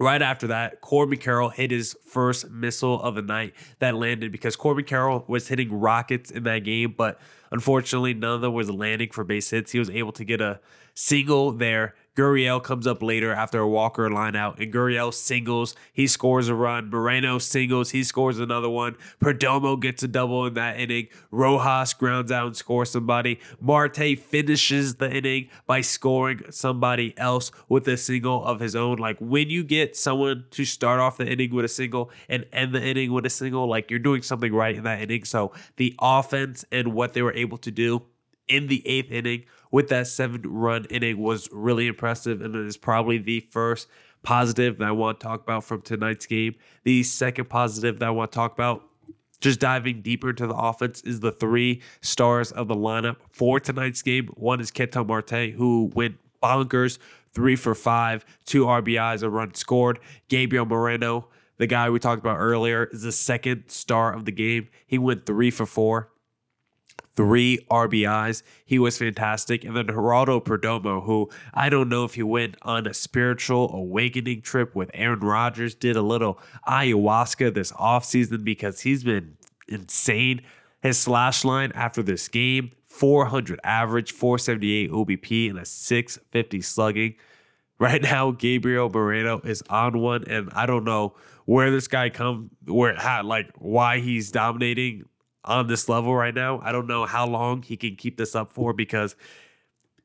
Right 0.00 0.22
after 0.22 0.48
that, 0.48 0.80
Corbin 0.80 1.20
Carroll 1.20 1.50
hit 1.50 1.70
his 1.70 1.96
first 2.04 2.50
missile 2.50 3.00
of 3.00 3.14
the 3.14 3.22
night 3.22 3.54
that 3.78 3.94
landed 3.94 4.32
because 4.32 4.56
Corbin 4.56 4.84
Carroll 4.84 5.24
was 5.28 5.46
hitting 5.46 5.72
rockets 5.72 6.32
in 6.32 6.42
that 6.44 6.64
game, 6.64 6.94
but 6.96 7.20
unfortunately, 7.52 8.12
none 8.12 8.34
of 8.34 8.40
them 8.40 8.54
was 8.54 8.68
landing 8.68 9.10
for 9.10 9.22
base 9.22 9.50
hits. 9.50 9.70
He 9.70 9.78
was 9.78 9.90
able 9.90 10.10
to 10.12 10.24
get 10.24 10.40
a 10.40 10.58
single 10.94 11.52
there 11.52 11.94
Gurriel 12.16 12.62
comes 12.62 12.86
up 12.86 13.02
later 13.02 13.32
after 13.32 13.58
a 13.58 13.68
Walker 13.68 14.08
line 14.08 14.36
out, 14.36 14.60
and 14.60 14.72
Gurriel 14.72 15.12
singles. 15.12 15.74
He 15.92 16.06
scores 16.06 16.48
a 16.48 16.54
run. 16.54 16.90
Moreno 16.90 17.38
singles. 17.38 17.90
He 17.90 18.04
scores 18.04 18.38
another 18.38 18.68
one. 18.68 18.96
Perdomo 19.20 19.80
gets 19.80 20.02
a 20.02 20.08
double 20.08 20.46
in 20.46 20.54
that 20.54 20.78
inning. 20.78 21.08
Rojas 21.30 21.92
grounds 21.92 22.30
out 22.30 22.46
and 22.46 22.56
scores 22.56 22.90
somebody. 22.90 23.40
Marte 23.60 24.18
finishes 24.18 24.96
the 24.96 25.10
inning 25.10 25.48
by 25.66 25.80
scoring 25.80 26.42
somebody 26.50 27.16
else 27.18 27.50
with 27.68 27.88
a 27.88 27.96
single 27.96 28.44
of 28.44 28.60
his 28.60 28.76
own. 28.76 28.98
Like 28.98 29.18
when 29.20 29.50
you 29.50 29.64
get 29.64 29.96
someone 29.96 30.44
to 30.52 30.64
start 30.64 31.00
off 31.00 31.16
the 31.16 31.26
inning 31.26 31.52
with 31.52 31.64
a 31.64 31.68
single 31.68 32.10
and 32.28 32.46
end 32.52 32.74
the 32.74 32.82
inning 32.82 33.12
with 33.12 33.26
a 33.26 33.30
single, 33.30 33.66
like 33.66 33.90
you're 33.90 33.98
doing 33.98 34.22
something 34.22 34.52
right 34.52 34.76
in 34.76 34.84
that 34.84 35.00
inning. 35.00 35.24
So 35.24 35.52
the 35.76 35.94
offense 36.00 36.64
and 36.70 36.94
what 36.94 37.12
they 37.12 37.22
were 37.22 37.34
able 37.34 37.58
to 37.58 37.70
do 37.70 38.02
in 38.46 38.66
the 38.66 38.86
eighth 38.86 39.10
inning 39.10 39.44
with 39.74 39.88
that 39.88 40.06
seven 40.06 40.40
run 40.44 40.84
inning 40.84 41.18
was 41.18 41.48
really 41.50 41.88
impressive. 41.88 42.40
And 42.40 42.54
it 42.54 42.64
is 42.64 42.76
probably 42.76 43.18
the 43.18 43.40
first 43.50 43.88
positive 44.22 44.78
that 44.78 44.84
I 44.86 44.92
want 44.92 45.18
to 45.18 45.26
talk 45.26 45.42
about 45.42 45.64
from 45.64 45.82
tonight's 45.82 46.26
game. 46.26 46.54
The 46.84 47.02
second 47.02 47.48
positive 47.48 47.98
that 47.98 48.06
I 48.06 48.10
want 48.10 48.30
to 48.30 48.36
talk 48.36 48.52
about, 48.52 48.84
just 49.40 49.58
diving 49.58 50.00
deeper 50.00 50.30
into 50.30 50.46
the 50.46 50.54
offense, 50.54 51.02
is 51.02 51.18
the 51.18 51.32
three 51.32 51.82
stars 52.02 52.52
of 52.52 52.68
the 52.68 52.76
lineup 52.76 53.16
for 53.32 53.58
tonight's 53.58 54.00
game. 54.00 54.28
One 54.36 54.60
is 54.60 54.70
Ketel 54.70 55.06
Marte, 55.06 55.50
who 55.56 55.90
went 55.92 56.18
bonkers, 56.40 56.98
three 57.32 57.56
for 57.56 57.74
five, 57.74 58.24
two 58.44 58.66
RBIs, 58.66 59.24
a 59.24 59.28
run 59.28 59.54
scored. 59.54 59.98
Gabriel 60.28 60.66
Moreno, 60.66 61.26
the 61.56 61.66
guy 61.66 61.90
we 61.90 61.98
talked 61.98 62.22
about 62.22 62.36
earlier, 62.36 62.84
is 62.92 63.02
the 63.02 63.10
second 63.10 63.64
star 63.70 64.14
of 64.14 64.24
the 64.24 64.30
game. 64.30 64.68
He 64.86 64.98
went 64.98 65.26
three 65.26 65.50
for 65.50 65.66
four, 65.66 66.12
three 67.16 67.58
RBIs. 67.70 68.42
He 68.64 68.78
was 68.78 68.98
fantastic. 68.98 69.64
And 69.64 69.76
then 69.76 69.86
Geraldo 69.86 70.42
Perdomo, 70.42 71.04
who 71.04 71.30
I 71.52 71.68
don't 71.68 71.88
know 71.88 72.04
if 72.04 72.14
he 72.14 72.22
went 72.22 72.56
on 72.62 72.86
a 72.86 72.94
spiritual 72.94 73.72
awakening 73.74 74.42
trip 74.42 74.74
with 74.74 74.90
Aaron 74.94 75.20
Rodgers, 75.20 75.74
did 75.74 75.96
a 75.96 76.02
little 76.02 76.38
ayahuasca 76.66 77.54
this 77.54 77.72
offseason 77.72 78.44
because 78.44 78.80
he's 78.80 79.04
been 79.04 79.36
insane. 79.68 80.42
His 80.82 80.98
slash 80.98 81.44
line 81.44 81.72
after 81.74 82.02
this 82.02 82.28
game 82.28 82.72
400 82.84 83.58
average, 83.64 84.12
478 84.12 84.90
OBP, 84.90 85.50
and 85.50 85.58
a 85.58 85.64
650 85.64 86.60
slugging. 86.60 87.14
Right 87.78 88.02
now, 88.02 88.30
Gabriel 88.30 88.88
Moreno 88.88 89.40
is 89.40 89.62
on 89.68 89.98
one, 89.98 90.24
and 90.28 90.48
I 90.52 90.66
don't 90.66 90.84
know 90.84 91.16
where 91.44 91.70
this 91.70 91.88
guy 91.88 92.10
come, 92.10 92.50
where 92.66 92.94
how, 92.94 93.22
like 93.24 93.50
why 93.56 94.00
he's 94.00 94.30
dominating 94.30 95.04
on 95.44 95.66
this 95.66 95.88
level 95.88 96.14
right 96.14 96.34
now. 96.34 96.60
I 96.62 96.72
don't 96.72 96.86
know 96.86 97.06
how 97.06 97.26
long 97.26 97.62
he 97.62 97.76
can 97.76 97.96
keep 97.96 98.16
this 98.16 98.34
up 98.34 98.50
for 98.50 98.72
because 98.72 99.14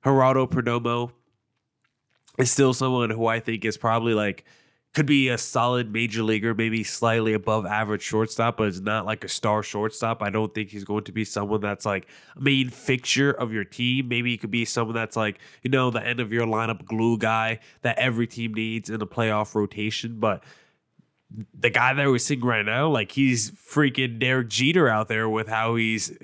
Geraldo 0.03 0.49
Perdomo 0.49 1.11
is 2.37 2.51
still 2.51 2.73
someone 2.73 3.09
who 3.09 3.27
I 3.27 3.39
think 3.39 3.65
is 3.65 3.77
probably 3.77 4.13
like 4.13 4.45
could 4.93 5.05
be 5.05 5.29
a 5.29 5.37
solid 5.37 5.93
major 5.93 6.23
leaguer, 6.23 6.55
maybe 6.55 6.83
slightly 6.83 7.33
above 7.33 7.65
average 7.65 8.01
shortstop, 8.01 8.57
but 8.57 8.69
is 8.69 8.81
not 8.81 9.05
like 9.05 9.23
a 9.23 9.27
star 9.27 9.61
shortstop. 9.61 10.23
I 10.23 10.31
don't 10.31 10.53
think 10.53 10.69
he's 10.69 10.83
going 10.83 11.03
to 11.03 11.11
be 11.11 11.23
someone 11.25 11.61
that's 11.61 11.85
like 11.85 12.07
a 12.35 12.41
main 12.41 12.69
fixture 12.69 13.31
of 13.31 13.53
your 13.53 13.63
team. 13.63 14.07
Maybe 14.07 14.31
he 14.31 14.37
could 14.37 14.49
be 14.49 14.65
someone 14.65 14.95
that's 14.95 15.15
like, 15.15 15.37
you 15.61 15.69
know, 15.69 15.91
the 15.91 16.05
end 16.05 16.19
of 16.19 16.33
your 16.33 16.47
lineup 16.47 16.85
glue 16.85 17.19
guy 17.19 17.59
that 17.83 17.99
every 17.99 18.25
team 18.25 18.55
needs 18.55 18.89
in 18.89 18.99
a 18.99 19.05
playoff 19.05 19.53
rotation. 19.53 20.19
But 20.19 20.43
the 21.53 21.69
guy 21.69 21.93
that 21.93 22.07
we're 22.07 22.17
seeing 22.17 22.41
right 22.41 22.65
now, 22.65 22.89
like 22.89 23.11
he's 23.11 23.51
freaking 23.51 24.19
Derek 24.19 24.49
Jeter 24.49 24.87
out 24.87 25.07
there 25.09 25.29
with 25.29 25.47
how 25.47 25.75
he's 25.75 26.17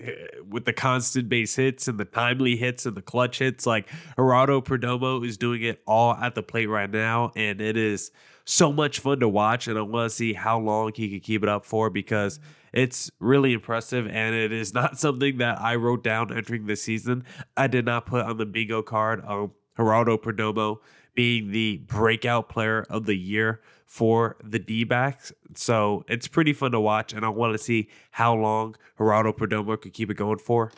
with 0.50 0.66
the 0.66 0.74
constant 0.74 1.30
base 1.30 1.56
hits 1.56 1.88
and 1.88 2.00
the 2.00 2.06
timely 2.06 2.56
hits 2.56 2.86
and 2.86 2.98
the 2.98 3.04
clutch 3.04 3.40
hits. 3.40 3.68
Like 3.68 3.88
Geraldo 4.18 4.64
Perdomo 4.64 5.26
is 5.26 5.38
doing 5.38 5.62
it 5.62 5.82
all 5.86 6.16
at 6.16 6.34
the 6.34 6.42
plate 6.42 6.68
right 6.68 6.90
now, 6.90 7.32
and 7.36 7.62
it 7.62 7.78
is 7.78 8.12
so 8.46 8.74
much 8.74 9.00
fun 9.00 9.20
to 9.20 9.30
watch. 9.30 9.68
And 9.68 9.78
I 9.78 9.84
want 9.84 10.10
to 10.10 10.16
see 10.16 10.34
how 10.34 10.60
long 10.60 10.92
he 10.96 11.10
can 11.10 11.20
keep 11.20 11.44
it 11.44 11.50
up 11.50 11.66
for 11.66 11.92
because 11.92 12.40
it's 12.74 13.12
really 13.20 13.54
impressive, 13.54 14.08
and 14.08 14.34
it 14.34 14.52
is 14.52 14.74
not 14.74 14.98
something 15.00 15.38
that 15.38 15.62
I 15.62 15.76
wrote 15.76 16.04
down 16.04 16.36
entering 16.36 16.66
the 16.66 16.76
season. 16.76 17.26
I 17.56 17.68
did 17.68 17.86
not 17.86 18.08
put 18.08 18.26
on 18.26 18.38
the 18.38 18.46
bingo 18.46 18.82
card. 18.82 19.24
Um, 19.26 19.52
Geraldo 19.78 20.18
Perdomo 20.18 20.78
being 21.14 21.52
the 21.52 21.78
breakout 21.86 22.50
player 22.50 22.86
of 22.90 23.06
the 23.06 23.16
year 23.16 23.62
for 23.86 24.36
the 24.44 24.60
D 24.60 24.84
backs. 24.84 25.32
So 25.56 26.04
it's 26.08 26.28
pretty 26.28 26.54
fun 26.54 26.72
to 26.72 26.80
watch, 26.80 27.14
and 27.14 27.26
I 27.26 27.30
want 27.30 27.54
to 27.54 27.58
see 27.58 27.90
how 28.12 28.36
long 28.36 28.76
Geraldo 29.00 29.36
Perdomo 29.36 29.80
could 29.80 29.94
keep 29.94 30.10
it 30.10 30.16
going 30.16 30.40
for. 30.40 30.72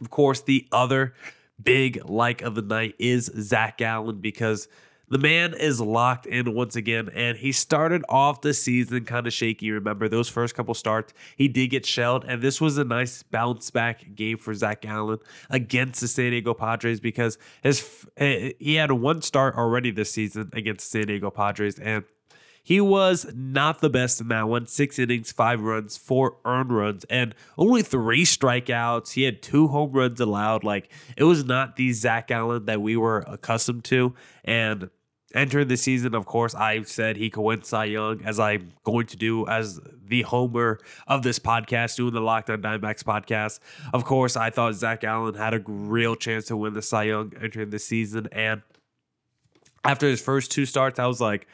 Of 0.00 0.10
course, 0.10 0.40
the 0.40 0.66
other 0.72 1.14
big 1.62 2.08
like 2.08 2.42
of 2.42 2.54
the 2.54 2.62
night 2.62 2.94
is 2.98 3.30
Zac 3.38 3.78
Gallen 3.78 4.20
because 4.20 4.68
the 5.10 5.18
man 5.18 5.54
is 5.54 5.80
locked 5.80 6.26
in 6.26 6.54
once 6.54 6.76
again, 6.76 7.08
and 7.14 7.38
he 7.38 7.52
started 7.52 8.04
off 8.08 8.40
the 8.40 8.54
season 8.54 9.04
kind 9.04 9.26
of 9.26 9.32
shaky. 9.32 9.70
Remember, 9.70 10.08
those 10.08 10.28
first 10.28 10.54
couple 10.54 10.74
starts, 10.74 11.12
he 11.36 11.48
did 11.48 11.68
get 11.68 11.86
shelled, 11.86 12.24
and 12.26 12.42
this 12.42 12.60
was 12.60 12.78
a 12.78 12.84
nice 12.84 13.22
bounce 13.22 13.70
back 13.70 14.14
game 14.14 14.38
for 14.38 14.54
Zac 14.54 14.82
Gallen 14.82 15.18
against 15.50 16.00
the 16.00 16.08
San 16.08 16.30
Diego 16.30 16.54
Padres 16.54 17.00
because 17.00 17.38
his 17.62 18.06
eh, 18.16 18.52
he 18.58 18.74
had 18.74 18.92
one 18.92 19.22
start 19.22 19.56
already 19.56 19.90
this 19.90 20.10
season 20.10 20.50
against 20.52 20.90
the 20.92 20.98
San 20.98 21.06
Diego 21.06 21.30
Padres, 21.30 21.78
and 21.78 22.04
he 22.68 22.82
was 22.82 23.26
not 23.34 23.80
the 23.80 23.88
best 23.88 24.20
in 24.20 24.28
that 24.28 24.46
one. 24.46 24.66
Six 24.66 24.98
innings, 24.98 25.32
five 25.32 25.62
runs, 25.62 25.96
four 25.96 26.36
earned 26.44 26.70
runs, 26.70 27.04
and 27.04 27.34
only 27.56 27.80
three 27.80 28.26
strikeouts. 28.26 29.12
He 29.12 29.22
had 29.22 29.40
two 29.40 29.68
home 29.68 29.92
runs 29.92 30.20
allowed. 30.20 30.64
Like 30.64 30.90
it 31.16 31.24
was 31.24 31.46
not 31.46 31.76
the 31.76 31.94
Zac 31.94 32.28
Gallen 32.28 32.66
that 32.66 32.82
we 32.82 32.94
were 32.94 33.20
accustomed 33.26 33.84
to. 33.84 34.14
And 34.44 34.90
entering 35.34 35.68
the 35.68 35.76
season, 35.76 36.14
of 36.14 36.26
course, 36.26 36.54
I 36.54 36.82
said 36.82 37.16
he 37.16 37.30
could 37.30 37.42
win 37.42 37.62
Cy 37.62 37.86
Young, 37.86 38.22
as 38.24 38.40
I'm 38.40 38.72
going 38.84 39.06
to 39.06 39.16
do 39.16 39.46
as 39.46 39.80
the 40.06 40.22
homer 40.22 40.80
of 41.06 41.22
this 41.22 41.38
podcast, 41.38 41.96
doing 41.96 42.14
the 42.14 42.20
Locked 42.20 42.50
On 42.50 42.62
Diamondbacks 42.62 43.04
podcast. 43.04 43.60
Of 43.92 44.04
course, 44.04 44.36
I 44.36 44.50
thought 44.50 44.74
Zac 44.74 45.00
Gallen 45.00 45.34
had 45.34 45.54
a 45.54 45.62
real 45.66 46.16
chance 46.16 46.46
to 46.46 46.56
win 46.56 46.72
the 46.72 46.82
Cy 46.82 47.04
Young 47.04 47.32
entering 47.40 47.70
the 47.70 47.78
season. 47.78 48.28
And 48.32 48.62
after 49.84 50.08
his 50.08 50.20
first 50.20 50.50
two 50.50 50.66
starts, 50.66 50.98
I 50.98 51.06
was 51.06 51.20
like, 51.20 51.46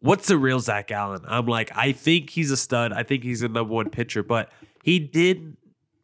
what's 0.00 0.28
the 0.28 0.38
real 0.38 0.60
Zac 0.60 0.88
Gallen? 0.88 1.24
I'm 1.26 1.46
like, 1.46 1.70
I 1.76 1.92
think 1.92 2.30
he's 2.30 2.50
a 2.50 2.56
stud. 2.56 2.92
I 2.92 3.02
think 3.02 3.22
he's 3.22 3.42
a 3.42 3.48
number 3.48 3.74
one 3.74 3.90
pitcher, 3.90 4.22
but 4.22 4.50
he 4.82 4.98
did 4.98 5.56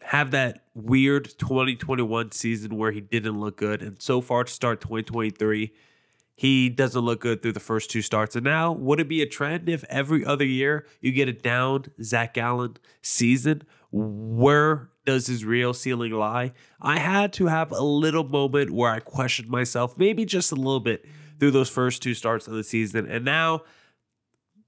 have 0.03 0.33
that 0.33 0.64
weird 0.75 1.25
2021 1.38 2.33
season 2.33 2.76
where 2.76 2.93
he 2.93 3.00
didn't 3.00 3.41
look 3.41 3.57
good. 3.57 3.83
And 3.83 4.00
so 4.03 4.21
far 4.21 4.45
to 4.45 4.53
start 4.53 4.83
2023, 4.83 5.73
he 6.35 6.69
doesn't 6.69 7.00
look 7.00 7.21
good 7.21 7.43
through 7.43 7.53
the 7.53 7.61
first 7.61 7.91
two 7.91 8.03
starts. 8.03 8.35
And 8.35 8.45
now, 8.45 8.73
would 8.73 9.00
it 9.00 9.09
be 9.09 9.23
a 9.23 9.26
trend 9.26 9.69
if 9.69 9.85
every 9.85 10.25
other 10.25 10.45
year 10.45 10.87
you 11.00 11.12
get 11.12 11.29
a 11.29 11.33
down 11.33 11.87
Zac 12.03 12.35
Gallen 12.35 12.76
season? 13.03 13.62
Where 13.93 14.91
does 15.05 15.29
his 15.29 15.45
real 15.45 15.73
ceiling 15.73 16.12
lie? 16.12 16.53
I 16.81 16.99
had 16.99 17.33
to 17.35 17.47
have 17.47 17.71
a 17.71 17.83
little 17.83 18.25
moment 18.25 18.71
where 18.71 18.91
I 18.91 18.99
questioned 18.99 19.49
myself, 19.49 19.97
maybe 19.97 20.25
just 20.25 20.50
a 20.50 20.57
little 20.57 20.81
bit 20.81 21.07
through 21.38 21.53
those 21.53 21.71
first 21.71 22.03
two 22.03 22.14
starts 22.14 22.49
of 22.49 22.55
the 22.55 22.64
season. 22.64 23.07
And 23.07 23.25
now 23.25 23.62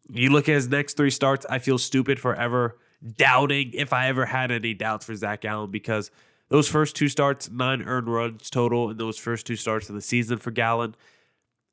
you 0.09 0.31
look 0.31 0.49
at 0.49 0.55
his 0.55 0.69
next 0.69 0.97
three 0.97 1.11
starts, 1.11 1.47
I 1.51 1.59
feel 1.59 1.79
stupid 1.79 2.21
for 2.21 2.35
ever 2.35 2.79
doubting 3.17 3.73
if 3.75 3.93
I 3.93 4.09
ever 4.09 4.27
had 4.27 4.51
any 4.51 4.75
doubts 4.75 5.07
for 5.07 5.15
Zac 5.15 5.43
Gallen 5.43 5.71
because 5.71 6.11
those 6.49 6.69
first 6.69 6.95
two 6.95 7.09
starts, 7.09 7.51
nine 7.51 7.83
earned 7.83 8.09
runs 8.09 8.51
total 8.51 8.91
in 8.91 8.99
those 8.99 9.19
first 9.19 9.47
two 9.47 9.57
starts 9.57 9.89
of 9.89 9.95
the 9.95 10.01
season 10.01 10.39
for 10.39 10.51
Gallen. 10.53 10.95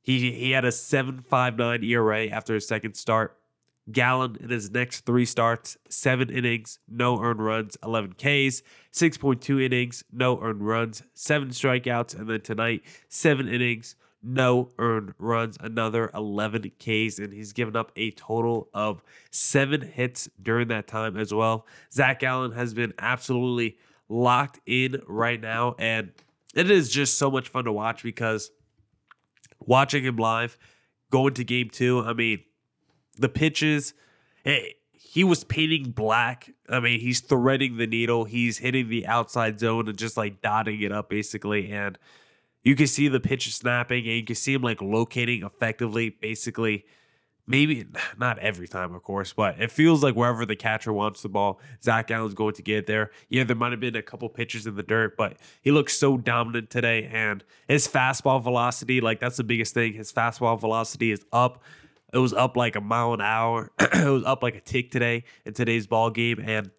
He 0.04 0.32
he 0.34 0.52
had 0.52 0.66
a 0.66 0.70
7.59 0.70 1.84
ERA 1.84 2.28
after 2.28 2.54
his 2.54 2.68
second 2.68 2.96
start. 2.96 3.38
Gallen 3.92 4.38
in 4.40 4.50
his 4.50 4.72
next 4.72 5.02
three 5.02 5.26
starts, 5.26 5.78
seven 5.90 6.30
innings, 6.30 6.80
no 6.88 7.22
earned 7.22 7.44
runs, 7.44 7.78
11 7.84 8.14
Ks, 8.14 8.62
6.2 8.94 9.62
innings, 9.62 10.06
no 10.12 10.40
earned 10.42 10.66
runs, 10.66 11.04
seven 11.14 11.50
strikeouts, 11.50 12.18
and 12.18 12.30
then 12.30 12.40
tonight, 12.40 12.84
seven 13.10 13.50
innings, 13.50 13.98
no 14.22 14.70
earned 14.80 15.14
runs, 15.20 15.58
another 15.60 16.10
11 16.14 16.72
Ks, 16.80 17.20
and 17.20 17.34
he's 17.34 17.52
given 17.52 17.76
up 17.76 17.92
a 17.98 18.12
total 18.12 18.70
of 18.74 19.04
seven 19.32 19.82
hits 19.82 20.30
during 20.42 20.70
that 20.70 20.88
time 20.88 21.18
as 21.18 21.34
well. 21.34 21.68
Zac 21.92 22.20
Gallen 22.20 22.54
has 22.54 22.74
been 22.74 22.94
absolutely 23.00 23.78
locked 24.08 24.62
in 24.66 25.02
right 25.08 25.42
now, 25.42 25.76
and 25.78 26.14
it 26.56 26.72
is 26.72 26.90
just 26.90 27.18
so 27.18 27.30
much 27.30 27.50
fun 27.50 27.66
to 27.66 27.72
watch 27.74 28.02
because 28.02 28.50
watching 29.66 30.04
him 30.04 30.18
live, 30.18 30.58
going 31.12 31.34
to 31.36 31.44
game 31.44 31.70
two, 31.70 32.02
I 32.02 32.14
mean, 32.14 32.44
the 33.18 33.30
pitches, 33.30 33.94
eh, 34.46 34.60
he 34.92 35.24
was 35.24 35.44
painting 35.44 35.92
black. 35.92 36.50
I 36.68 36.80
mean, 36.80 37.00
he's 37.00 37.20
threading 37.20 37.78
the 37.78 37.88
needle, 37.88 38.26
he's 38.26 38.58
hitting 38.58 38.90
the 38.90 39.06
outside 39.06 39.60
zone 39.60 39.88
and 39.88 39.98
just 39.98 40.18
like 40.18 40.42
dotting 40.42 40.82
it 40.82 40.92
up 40.92 41.10
basically. 41.10 41.72
And 41.72 41.98
you 42.64 42.76
can 42.76 42.88
see 42.88 43.08
the 43.08 43.20
pitch 43.20 43.54
snapping 43.54 44.06
and 44.06 44.16
you 44.16 44.24
can 44.24 44.36
see 44.36 44.54
him 44.54 44.62
like 44.62 44.82
locating 44.82 45.44
effectively, 45.44 46.10
basically 46.10 46.86
maybe 47.48 47.86
not 48.18 48.40
every 48.40 48.68
time, 48.68 48.94
of 48.94 49.04
course, 49.04 49.34
but 49.34 49.60
it 49.62 49.72
feels 49.72 50.04
like 50.04 50.16
wherever 50.16 50.46
the 50.46 50.56
catcher 50.56 50.94
wants 50.94 51.22
the 51.22 51.30
ball, 51.30 51.60
Zac 51.84 52.08
Gallen's 52.08 52.34
going 52.34 52.54
to 52.56 52.62
get 52.62 52.88
there. 52.88 53.12
Yeah, 53.30 53.44
there 53.44 53.56
might 53.56 53.72
have 53.72 53.80
been 53.80 53.96
a 53.96 54.02
couple 54.02 54.30
pitches 54.30 54.68
in 54.68 54.76
the 54.76 54.84
dirt, 54.84 55.18
but 55.18 55.38
he 55.62 55.72
looks 55.72 55.98
so 55.98 56.18
dominant 56.18 56.70
today. 56.70 57.10
And 57.12 57.44
his 57.68 57.88
fastball 57.88 58.42
velocity, 58.42 59.02
like 59.02 59.20
that's 59.20 59.38
the 59.38 59.44
biggest 59.44 59.74
thing. 59.74 59.94
His 59.94 60.12
fastball 60.12 60.60
velocity 60.60 61.12
is 61.12 61.26
up. 61.32 61.64
It 62.14 62.20
was 62.20 62.34
up 62.34 62.56
like 62.56 62.76
a 62.76 62.82
mile 62.82 63.14
an 63.14 63.22
hour. 63.22 63.72
it 63.80 64.10
was 64.10 64.24
up 64.24 64.44
like 64.44 64.56
a 64.56 64.62
tick 64.62 64.92
today 64.92 65.24
in 65.46 65.54
today's 65.54 65.88
ball 65.88 66.12
game, 66.12 66.40
and 66.40 66.70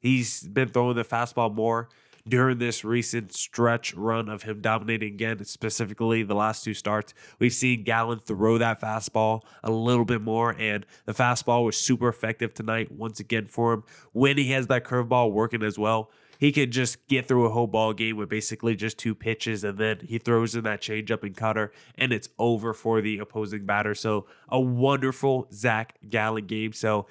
he's 0.00 0.46
been 0.46 0.68
throwing 0.68 0.96
the 0.96 1.04
fastball 1.04 1.52
more 1.52 1.88
during 2.26 2.58
this 2.58 2.84
recent 2.84 3.34
stretch 3.34 3.94
run 3.94 4.28
of 4.28 4.42
him 4.42 4.60
dominating 4.60 5.14
again, 5.14 5.44
specifically 5.44 6.22
the 6.22 6.34
last 6.34 6.64
two 6.64 6.74
starts. 6.74 7.12
We've 7.38 7.52
seen 7.52 7.84
Gallen 7.84 8.20
throw 8.20 8.58
that 8.58 8.80
fastball 8.80 9.42
a 9.62 9.70
little 9.70 10.04
bit 10.06 10.22
more, 10.22 10.56
and 10.58 10.86
the 11.04 11.12
fastball 11.12 11.64
was 11.64 11.76
super 11.76 12.08
effective 12.08 12.54
tonight 12.54 12.90
once 12.90 13.20
again 13.20 13.46
for 13.46 13.74
him. 13.74 13.84
When 14.12 14.38
he 14.38 14.52
has 14.52 14.68
that 14.68 14.84
curveball 14.84 15.32
working 15.32 15.62
as 15.62 15.78
well, 15.78 16.10
he 16.38 16.50
can 16.50 16.70
just 16.70 17.06
get 17.06 17.28
through 17.28 17.46
a 17.46 17.50
whole 17.50 17.66
ball 17.66 17.92
game 17.92 18.16
with 18.16 18.28
basically 18.28 18.74
just 18.74 18.98
two 18.98 19.14
pitches, 19.14 19.62
and 19.62 19.78
then 19.78 20.00
he 20.00 20.18
throws 20.18 20.54
in 20.54 20.64
that 20.64 20.80
changeup 20.80 21.22
and 21.22 21.36
cutter, 21.36 21.72
and 21.96 22.12
it's 22.12 22.28
over 22.38 22.72
for 22.72 23.00
the 23.00 23.18
opposing 23.18 23.66
batter. 23.66 23.94
So 23.94 24.26
a 24.48 24.60
wonderful 24.60 25.46
Zac 25.52 25.94
Gallen 26.08 26.46
game. 26.46 26.72
So 26.72 27.06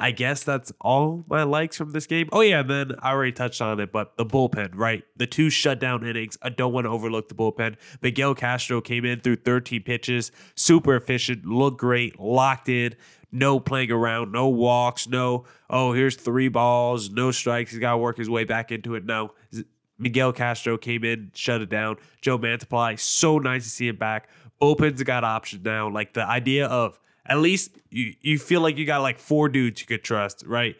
I 0.00 0.10
guess 0.10 0.42
that's 0.42 0.72
all 0.80 1.24
my 1.28 1.44
likes 1.44 1.76
from 1.76 1.92
this 1.92 2.06
game. 2.06 2.28
Oh 2.32 2.40
yeah, 2.40 2.60
and 2.60 2.70
then 2.70 2.92
I 3.00 3.12
already 3.12 3.32
touched 3.32 3.60
on 3.62 3.78
it, 3.80 3.92
but 3.92 4.16
the 4.16 4.26
bullpen, 4.26 4.70
right? 4.74 5.04
The 5.16 5.26
two 5.26 5.50
shutdown 5.50 6.04
innings. 6.04 6.36
Uh, 6.42 6.46
I 6.46 6.50
don't 6.50 6.72
want 6.72 6.84
to 6.84 6.90
overlook 6.90 7.28
the 7.28 7.34
bullpen. 7.34 7.76
Miguel 8.02 8.34
Castro 8.34 8.80
came 8.80 9.04
in 9.04 9.20
through 9.20 9.36
13 9.36 9.82
pitches, 9.82 10.32
super 10.56 10.96
efficient, 10.96 11.46
looked 11.46 11.78
great, 11.78 12.18
locked 12.18 12.68
in, 12.68 12.94
no 13.30 13.60
playing 13.60 13.90
around, 13.90 14.32
no 14.32 14.48
walks, 14.48 15.08
no 15.08 15.44
oh 15.70 15.92
here's 15.92 16.16
three 16.16 16.48
balls, 16.48 17.10
no 17.10 17.30
strikes. 17.30 17.70
He's 17.70 17.80
got 17.80 17.92
to 17.92 17.98
work 17.98 18.18
his 18.18 18.28
way 18.28 18.44
back 18.44 18.72
into 18.72 18.94
it. 18.96 19.04
No, 19.04 19.32
Miguel 19.98 20.32
Castro 20.32 20.76
came 20.76 21.04
in, 21.04 21.30
shut 21.34 21.60
it 21.60 21.68
down. 21.68 21.96
Joe 22.20 22.38
Mantiply, 22.38 22.98
so 22.98 23.38
nice 23.38 23.64
to 23.64 23.70
see 23.70 23.88
him 23.88 23.96
back. 23.96 24.28
Bullpen's 24.60 25.02
got 25.02 25.24
options 25.24 25.64
now. 25.64 25.88
Like 25.88 26.14
the 26.14 26.26
idea 26.26 26.66
of 26.66 26.98
at 27.26 27.38
least 27.38 27.78
you, 27.90 28.14
you 28.20 28.38
feel 28.38 28.60
like 28.60 28.76
you 28.76 28.86
got 28.86 29.02
like 29.02 29.18
four 29.18 29.48
dudes 29.48 29.80
you 29.80 29.86
could 29.86 30.04
trust, 30.04 30.44
right? 30.46 30.76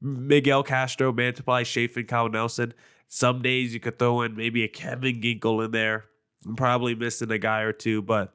Miguel 0.00 0.62
Castro, 0.62 1.12
Mantiply, 1.12 1.64
Chafin, 1.64 2.06
Kyle 2.06 2.28
Nelson. 2.28 2.74
Some 3.08 3.42
days 3.42 3.72
you 3.72 3.80
could 3.80 3.98
throw 3.98 4.22
in 4.22 4.36
maybe 4.36 4.64
a 4.64 4.68
Kevin 4.68 5.20
Ginkel 5.20 5.64
in 5.64 5.70
there. 5.70 6.04
I'm 6.46 6.56
probably 6.56 6.94
missing 6.94 7.30
a 7.30 7.38
guy 7.38 7.60
or 7.60 7.72
two, 7.72 8.02
but 8.02 8.34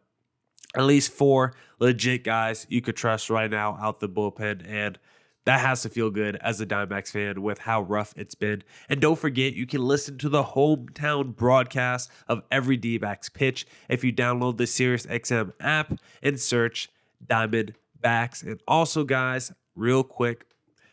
at 0.76 0.84
least 0.84 1.12
four 1.12 1.54
legit 1.80 2.24
guys 2.24 2.66
you 2.70 2.82
could 2.82 2.96
trust 2.96 3.30
right 3.30 3.50
now 3.50 3.78
out 3.80 4.00
the 4.00 4.10
bullpen. 4.10 4.68
And 4.68 4.98
that 5.46 5.62
has 5.62 5.82
to 5.84 5.90
feel 5.90 6.10
good 6.12 6.36
as 6.38 6.62
a 6.62 6.66
Diamondbacks 6.66 7.12
fan 7.12 7.42
with 7.42 7.60
how 7.60 7.82
rough 7.82 8.14
it's 8.16 8.36
been. 8.36 8.64
And 8.88 9.00
don't 9.00 9.18
forget, 9.18 9.54
you 9.54 9.66
can 9.66 9.82
listen 9.82 10.18
to 10.20 10.30
the 10.30 10.44
hometown 10.44 11.36
broadcast 11.36 12.12
of 12.28 12.44
every 12.52 12.78
D 12.78 13.00
pitch 13.34 13.66
if 13.90 14.04
you 14.04 14.14
download 14.14 14.58
the 14.58 14.66
SiriusXM 14.66 15.54
app 15.60 15.94
and 16.22 16.40
search 16.40 16.90
Diamondbacks. 17.26 18.44
And 18.44 18.62
also, 18.68 19.04
guys, 19.04 19.52
real 19.76 20.04
quick, 20.04 20.46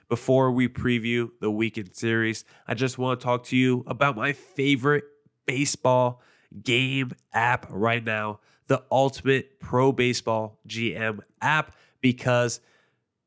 before 0.09 0.53
we 0.53 0.69
preview 0.69 1.31
the 1.41 1.51
weekend 1.51 1.95
series, 1.97 2.45
I 2.69 2.75
just 2.75 2.99
want 2.99 3.19
to 3.19 3.25
talk 3.25 3.45
to 3.45 3.57
you 3.57 3.85
about 3.87 4.17
my 4.17 4.33
favorite 4.33 5.05
baseball 5.47 6.23
game 6.63 7.13
app 7.33 7.67
right 7.71 8.05
now, 8.05 8.41
the 8.69 8.85
Ultimate 8.91 9.59
Pro 9.61 9.93
Baseball 9.93 10.59
GM 10.69 11.21
app, 11.41 11.75
because 12.01 12.61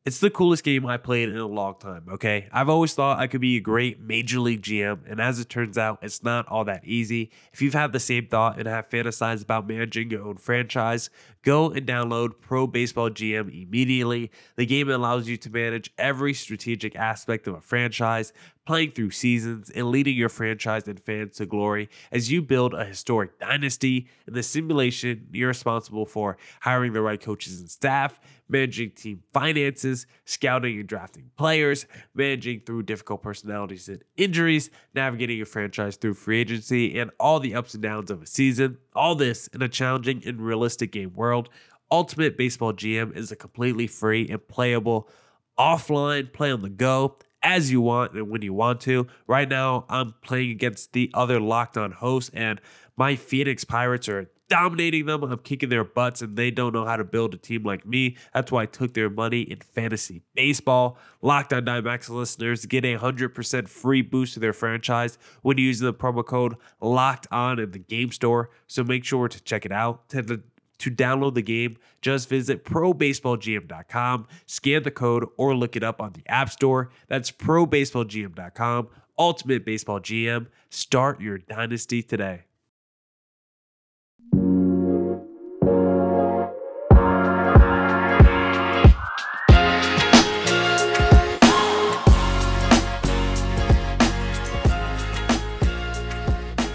it's 0.05 0.19
the 0.19 0.29
coolest 0.29 0.63
game 0.63 0.85
I 0.85 0.97
played 0.97 1.29
in 1.29 1.37
a 1.37 1.45
long 1.45 1.75
time, 1.77 2.05
okay? 2.09 2.47
I've 2.53 2.69
always 2.69 2.93
thought 2.93 3.19
I 3.19 3.27
could 3.27 3.41
be 3.41 3.57
a 3.57 3.61
great 3.61 3.99
major 3.99 4.39
league 4.39 4.61
GM, 4.61 4.99
and 5.09 5.19
as 5.19 5.39
it 5.39 5.49
turns 5.49 5.77
out, 5.77 5.99
it's 6.01 6.23
not 6.23 6.47
all 6.47 6.63
that 6.65 6.85
easy. 6.85 7.31
If 7.51 7.61
you've 7.61 7.73
had 7.73 7.91
the 7.91 7.99
same 7.99 8.27
thought 8.27 8.57
and 8.57 8.67
have 8.67 8.89
fantasized 8.89 9.43
about 9.43 9.67
managing 9.67 10.09
your 10.09 10.23
own 10.23 10.37
franchise, 10.37 11.09
go 11.43 11.69
and 11.69 11.85
download 11.85 12.39
Pro 12.39 12.65
Baseball 12.65 13.09
GM 13.09 13.49
immediately. 13.63 14.31
The 14.55 14.65
game 14.65 14.89
allows 14.89 15.27
you 15.27 15.35
to 15.35 15.49
manage 15.49 15.91
every 15.97 16.33
strategic 16.33 16.95
aspect 16.95 17.45
of 17.47 17.55
a 17.55 17.61
franchise, 17.61 18.31
playing 18.65 18.91
through 18.91 19.11
seasons 19.11 19.69
and 19.69 19.89
leading 19.89 20.15
your 20.15 20.29
franchise 20.29 20.87
and 20.87 20.99
fans 20.99 21.35
to 21.37 21.45
glory 21.45 21.89
as 22.11 22.31
you 22.31 22.41
build 22.41 22.73
a 22.73 22.85
historic 22.85 23.37
dynasty. 23.39 24.07
In 24.27 24.33
the 24.33 24.43
simulation, 24.43 25.27
you're 25.31 25.47
responsible 25.47 26.05
for 26.05 26.37
hiring 26.61 26.93
the 26.93 27.01
right 27.01 27.19
coaches 27.19 27.59
and 27.59 27.69
staff 27.69 28.19
managing 28.49 28.91
team 28.91 29.23
finances, 29.31 30.07
scouting 30.25 30.79
and 30.79 30.87
drafting 30.87 31.29
players, 31.37 31.85
managing 32.13 32.61
through 32.65 32.83
difficult 32.83 33.21
personalities 33.21 33.87
and 33.87 34.03
injuries, 34.17 34.69
navigating 34.93 35.37
your 35.37 35.45
franchise 35.45 35.95
through 35.95 36.15
free 36.15 36.41
agency, 36.41 36.99
and 36.99 37.11
all 37.19 37.39
the 37.39 37.55
ups 37.55 37.73
and 37.73 37.83
downs 37.83 38.11
of 38.11 38.21
a 38.21 38.25
season. 38.25 38.77
All 38.95 39.15
this 39.15 39.47
in 39.47 39.61
a 39.61 39.69
challenging 39.69 40.23
and 40.25 40.41
realistic 40.41 40.91
game 40.91 41.13
world. 41.13 41.49
Ultimate 41.91 42.37
Baseball 42.37 42.73
GM 42.73 43.15
is 43.15 43.31
a 43.31 43.35
completely 43.35 43.87
free 43.87 44.27
and 44.29 44.45
playable 44.47 45.09
offline 45.57 46.31
play 46.31 46.51
on 46.51 46.61
the 46.61 46.69
go 46.69 47.17
as 47.41 47.71
you 47.71 47.81
want 47.81 48.13
and 48.13 48.29
when 48.29 48.41
you 48.41 48.53
want 48.53 48.81
to. 48.81 49.07
Right 49.27 49.47
now, 49.47 49.85
I'm 49.89 50.13
playing 50.21 50.51
against 50.51 50.93
the 50.93 51.11
other 51.13 51.39
locked 51.39 51.77
on 51.77 51.91
hosts, 51.91 52.31
and 52.33 52.61
my 52.97 53.15
Phoenix 53.15 53.63
Pirates 53.63 54.09
are 54.09 54.29
dominating 54.49 55.05
them. 55.05 55.23
I'm 55.23 55.37
kicking 55.39 55.69
their 55.69 55.83
butts, 55.83 56.21
and 56.21 56.35
they 56.35 56.51
don't 56.51 56.73
know 56.73 56.85
how 56.85 56.97
to 56.97 57.03
build 57.03 57.33
a 57.33 57.37
team 57.37 57.63
like 57.63 57.85
me. 57.85 58.17
That's 58.33 58.51
why 58.51 58.63
I 58.63 58.65
took 58.65 58.93
their 58.93 59.09
money 59.09 59.41
in 59.41 59.59
fantasy 59.59 60.21
baseball. 60.35 60.97
Locked 61.21 61.53
on 61.53 61.65
Diamondbacks 61.65 62.09
listeners 62.09 62.65
get 62.65 62.83
a 62.85 62.97
100% 62.97 63.67
free 63.69 64.01
boost 64.01 64.33
to 64.33 64.39
their 64.39 64.53
franchise 64.53 65.17
when 65.41 65.57
you 65.57 65.65
use 65.65 65.79
the 65.79 65.93
promo 65.93 66.25
code 66.25 66.55
Locked 66.81 67.27
On 67.31 67.59
in 67.59 67.71
the 67.71 67.79
game 67.79 68.11
store. 68.11 68.49
So 68.67 68.83
make 68.83 69.05
sure 69.05 69.27
to 69.27 69.41
check 69.43 69.65
it 69.65 69.71
out. 69.71 70.09
To 70.09 70.21
the 70.21 70.41
To 70.79 70.89
download 70.89 71.33
the 71.35 71.41
game, 71.41 71.77
just 72.01 72.29
visit 72.29 72.63
probaseballgm.com, 72.63 74.27
scan 74.45 74.83
the 74.83 74.91
code, 74.91 75.25
or 75.37 75.53
look 75.55 75.75
it 75.75 75.83
up 75.83 76.01
on 76.01 76.13
the 76.13 76.23
App 76.27 76.49
Store. 76.49 76.89
That's 77.07 77.31
probaseballgm.com. 77.31 78.87
Ultimate 79.17 79.65
Baseball 79.65 79.99
GM. 79.99 80.47
Start 80.69 81.19
your 81.19 81.37
dynasty 81.37 82.01
today. 82.01 82.48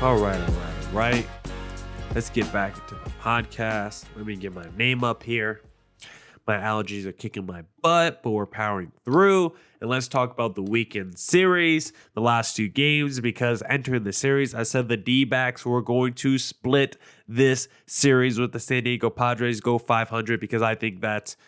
All 0.05 0.19
right, 0.19 0.39
all 0.39 0.55
right, 0.55 0.87
all 0.87 0.93
right. 0.93 1.27
Let's 2.15 2.29
get 2.29 2.53
back 2.53 2.77
into 2.77 2.95
the 3.03 3.11
podcast. 3.23 4.05
Let 4.15 4.27
me 4.27 4.37
get 4.37 4.53
my 4.53 4.67
name 4.77 5.03
up 5.03 5.23
here. 5.23 5.63
My 6.47 6.57
allergies 6.59 7.07
are 7.07 7.13
kicking 7.13 7.47
my 7.47 7.63
butt, 7.81 8.23
but 8.23 8.33
we're 8.33 8.45
powering 8.45 8.93
through. 9.03 9.55
And 9.81 9.89
let's 9.89 10.07
talk 10.07 10.31
about 10.31 10.57
the 10.57 10.63
weekend 10.63 11.19
series, 11.19 11.95
the 12.13 12.21
last 12.21 12.55
two 12.55 12.69
games, 12.69 13.19
because 13.19 13.63
entering 13.67 14.05
the 14.05 14.13
series, 14.13 14.55
I 14.55 14.65
said 14.65 14.89
the 14.89 14.99
D 14.99 15.25
backs 15.25 15.65
were 15.65 15.81
going 15.81 16.13
to 16.17 16.37
split 16.37 16.99
this 17.27 17.67
series 17.87 18.39
with 18.39 18.53
the 18.53 18.61
San 18.61 18.85
Diego 18.85 19.09
Padres, 19.09 19.63
go 19.63 19.79
500, 19.79 20.39
because 20.39 20.61
I 20.61 20.75
think 20.75 21.01
that's, 21.01 21.39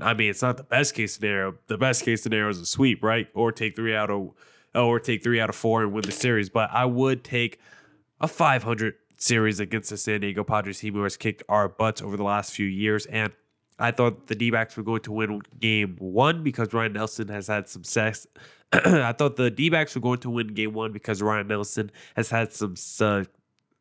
I 0.00 0.14
mean, 0.14 0.30
it's 0.30 0.42
not 0.42 0.58
the 0.58 0.62
best 0.62 0.94
case 0.94 1.16
scenario. 1.16 1.56
The 1.66 1.76
best 1.76 2.04
case 2.04 2.22
scenario 2.22 2.50
is 2.50 2.60
a 2.60 2.66
sweep, 2.66 3.02
right? 3.02 3.26
Or 3.34 3.50
take 3.50 3.74
three 3.74 3.96
out 3.96 4.10
of, 4.10 4.30
Oh, 4.74 4.88
or 4.88 4.98
take 4.98 5.22
three 5.22 5.40
out 5.40 5.48
of 5.48 5.54
four 5.54 5.82
and 5.82 5.92
win 5.92 6.02
the 6.02 6.12
series. 6.12 6.50
But 6.50 6.70
I 6.72 6.84
would 6.84 7.22
take 7.22 7.60
a 8.20 8.28
500 8.28 8.94
series 9.16 9.60
against 9.60 9.90
the 9.90 9.96
San 9.96 10.20
Diego 10.20 10.44
Padres 10.44 10.80
team 10.80 10.94
who 10.94 11.02
has 11.04 11.16
kicked 11.16 11.42
our 11.48 11.68
butts 11.68 12.02
over 12.02 12.16
the 12.16 12.24
last 12.24 12.52
few 12.52 12.66
years. 12.66 13.06
And 13.06 13.32
I 13.78 13.90
thought 13.90 14.26
the 14.26 14.34
D 14.34 14.50
backs 14.50 14.76
were 14.76 14.82
going 14.82 15.02
to 15.02 15.12
win 15.12 15.40
game 15.58 15.96
one 15.98 16.42
because 16.42 16.72
Ryne 16.72 16.92
Nelson 16.92 17.28
has 17.28 17.46
had 17.46 17.68
some 17.68 17.84
success. 17.84 18.26
I 18.72 19.12
thought 19.12 19.36
the 19.36 19.50
D 19.50 19.70
backs 19.70 19.94
were 19.94 20.00
going 20.00 20.20
to 20.20 20.30
win 20.30 20.48
game 20.48 20.72
one 20.72 20.92
because 20.92 21.22
Ryne 21.22 21.48
Nelson 21.48 21.90
has 22.16 22.30
had 22.30 22.52
some 22.52 22.76
su- 22.76 23.26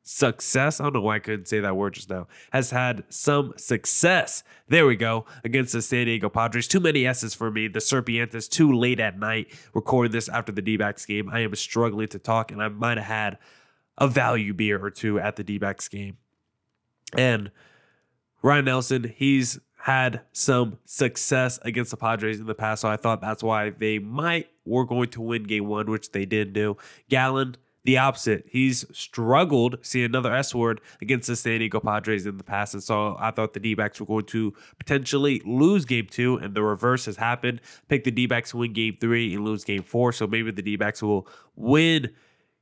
success. 0.03 0.79
I 0.79 0.83
don't 0.83 0.93
know 0.93 1.01
why 1.01 1.15
I 1.15 1.19
couldn't 1.19 1.47
say 1.47 1.61
that 1.61 1.75
word 1.75 1.93
just 1.93 2.09
now. 2.09 2.27
Has 2.51 2.69
had 2.69 3.03
some 3.09 3.53
success. 3.57 4.43
There 4.67 4.85
we 4.85 4.95
go. 4.95 5.25
Against 5.43 5.73
the 5.73 5.81
San 5.81 6.05
Diego 6.05 6.29
Padres. 6.29 6.67
Too 6.67 6.79
many 6.79 7.07
S's 7.07 7.33
for 7.33 7.49
me. 7.49 7.67
The 7.67 7.79
Serpientes 7.79 8.49
too 8.49 8.73
late 8.73 8.99
at 8.99 9.17
night 9.17 9.47
recording 9.73 10.11
this 10.11 10.29
after 10.29 10.51
the 10.51 10.61
D 10.61 10.77
backs 10.77 11.05
game. 11.05 11.29
I 11.29 11.39
am 11.39 11.55
struggling 11.55 12.09
to 12.09 12.19
talk 12.19 12.51
and 12.51 12.61
I 12.61 12.67
might 12.67 12.97
have 12.97 13.07
had 13.07 13.37
a 13.97 14.07
value 14.07 14.53
beer 14.53 14.83
or 14.83 14.91
two 14.91 15.19
at 15.19 15.37
the 15.37 15.43
D 15.43 15.57
backs 15.57 15.87
game. 15.87 16.17
And 17.17 17.51
Ryne 18.41 18.65
Nelson, 18.65 19.13
he's 19.15 19.59
had 19.83 20.21
some 20.31 20.79
success 20.85 21.59
against 21.63 21.91
the 21.91 21.97
Padres 21.97 22.39
in 22.39 22.45
the 22.45 22.55
past. 22.55 22.81
So 22.81 22.89
I 22.89 22.97
thought 22.97 23.21
that's 23.21 23.43
why 23.43 23.69
they 23.69 23.99
might 23.99 24.47
were 24.65 24.85
going 24.85 25.09
to 25.09 25.21
win 25.21 25.43
game 25.43 25.67
one, 25.67 25.91
which 25.91 26.11
they 26.11 26.25
did 26.25 26.53
do. 26.53 26.77
Gallen, 27.09 27.55
the 27.85 27.97
opposite. 27.97 28.45
He's 28.47 28.85
struggled, 28.93 29.77
see 29.81 30.03
another 30.03 30.33
S 30.33 30.55
word, 30.55 30.79
against 31.01 31.27
the 31.27 31.35
San 31.35 31.59
Diego 31.59 31.79
Padres 31.79 32.25
in 32.25 32.37
the 32.37 32.43
past. 32.43 32.73
And 32.73 32.83
so 32.83 33.17
I 33.19 33.31
thought 33.31 33.53
the 33.53 33.59
D 33.59 33.73
backs 33.73 33.99
were 33.99 34.05
going 34.05 34.25
to 34.27 34.53
potentially 34.77 35.41
lose 35.45 35.83
game 35.85 36.07
two, 36.09 36.37
and 36.37 36.53
the 36.53 36.63
reverse 36.63 37.05
has 37.05 37.17
happened. 37.17 37.59
Pick 37.89 38.05
the 38.05 38.11
D 38.11 38.25
backs 38.25 38.51
to 38.51 38.57
win 38.57 38.73
game 38.73 38.97
three 38.99 39.33
and 39.33 39.43
lose 39.43 39.63
game 39.63 39.83
four. 39.83 40.13
So 40.13 40.27
maybe 40.27 40.51
the 40.51 40.61
D 40.61 40.75
backs 40.77 41.03
will 41.03 41.27
win 41.55 42.11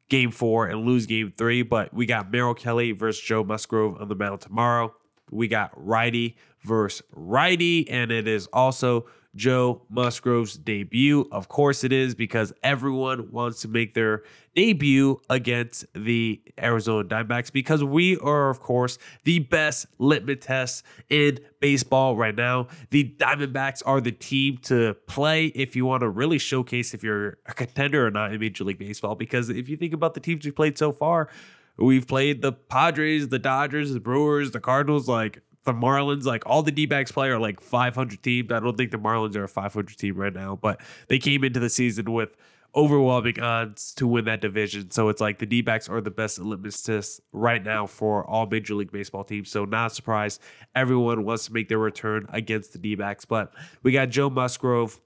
game 0.09 0.31
four 0.31 0.67
and 0.67 0.85
lose 0.85 1.05
game 1.05 1.33
three. 1.37 1.61
But 1.61 1.93
we 1.93 2.05
got 2.05 2.31
Merrill 2.31 2.55
Kelly 2.55 2.91
versus 2.91 3.23
Joe 3.23 3.43
Musgrove 3.43 4.01
on 4.01 4.07
the 4.07 4.15
mound 4.15 4.41
tomorrow. 4.41 4.93
We 5.29 5.47
got 5.47 5.71
righty 5.75 6.35
versus 6.63 7.05
righty, 7.13 7.89
and 7.89 8.11
it 8.11 8.27
is 8.27 8.47
also 8.47 9.05
Joe 9.35 9.81
Musgrove's 9.89 10.57
debut. 10.57 11.27
Of 11.31 11.47
course, 11.47 11.83
it 11.83 11.93
is 11.93 12.15
because 12.15 12.51
everyone 12.63 13.31
wants 13.31 13.61
to 13.61 13.67
make 13.67 13.93
their 13.93 14.23
debut 14.55 15.21
against 15.29 15.85
the 15.93 16.41
Arizona 16.59 17.07
Diamondbacks 17.07 17.51
because 17.51 17.83
we 17.83 18.17
are, 18.17 18.49
of 18.49 18.59
course, 18.59 18.97
the 19.23 19.39
best 19.39 19.85
litmus 19.99 20.37
test 20.41 20.83
in 21.09 21.39
baseball 21.59 22.17
right 22.17 22.35
now. 22.35 22.67
The 22.89 23.15
Diamondbacks 23.17 23.81
are 23.85 24.01
the 24.01 24.11
team 24.11 24.57
to 24.63 24.95
play 25.07 25.45
if 25.47 25.75
you 25.75 25.85
want 25.85 26.01
to 26.01 26.09
really 26.09 26.37
showcase 26.37 26.93
if 26.93 27.03
you're 27.03 27.37
a 27.45 27.53
contender 27.53 28.05
or 28.05 28.11
not 28.11 28.33
in 28.33 28.39
Major 28.39 28.65
League 28.65 28.79
Baseball. 28.79 29.15
Because 29.15 29.49
if 29.49 29.69
you 29.69 29.77
think 29.77 29.93
about 29.93 30.13
the 30.13 30.19
teams 30.19 30.43
we've 30.43 30.55
played 30.55 30.77
so 30.77 30.91
far, 30.91 31.29
we've 31.77 32.07
played 32.07 32.41
the 32.41 32.51
Padres, 32.51 33.29
the 33.29 33.39
Dodgers, 33.39 33.93
the 33.93 33.99
Brewers, 34.01 34.51
the 34.51 34.59
Cardinals, 34.59 35.07
like 35.07 35.41
the 35.63 35.73
Marlins, 35.73 36.25
like 36.25 36.43
all 36.45 36.63
the 36.63 36.71
D 36.71 36.85
backs 36.85 37.11
play 37.11 37.29
are 37.29 37.39
like 37.39 37.61
500 37.61 38.21
teams. 38.23 38.51
I 38.51 38.59
don't 38.59 38.77
think 38.77 38.91
the 38.91 38.97
Marlins 38.97 39.35
are 39.35 39.43
a 39.43 39.49
500 39.49 39.97
team 39.97 40.15
right 40.15 40.33
now, 40.33 40.55
but 40.55 40.81
they 41.07 41.19
came 41.19 41.43
into 41.43 41.59
the 41.59 41.69
season 41.69 42.11
with 42.11 42.35
overwhelming 42.73 43.39
odds 43.39 43.93
to 43.95 44.07
win 44.07 44.25
that 44.25 44.41
division. 44.41 44.91
So 44.91 45.09
it's 45.09 45.21
like 45.21 45.39
the 45.39 45.45
D 45.45 45.61
backs 45.61 45.89
are 45.89 46.01
the 46.01 46.11
best 46.11 46.39
litmus 46.39 46.81
test 46.81 47.21
right 47.31 47.63
now 47.63 47.85
for 47.85 48.25
all 48.25 48.47
Major 48.47 48.75
League 48.75 48.91
Baseball 48.91 49.23
teams. 49.23 49.49
So 49.49 49.65
not 49.65 49.93
surprised. 49.93 50.41
Everyone 50.73 51.25
wants 51.25 51.45
to 51.45 51.53
make 51.53 51.69
their 51.69 51.77
return 51.77 52.27
against 52.29 52.73
the 52.73 52.79
D 52.79 52.95
backs. 52.95 53.25
But 53.25 53.53
we 53.83 53.91
got 53.91 54.09
Joe 54.09 54.29
Musgrove 54.29 54.99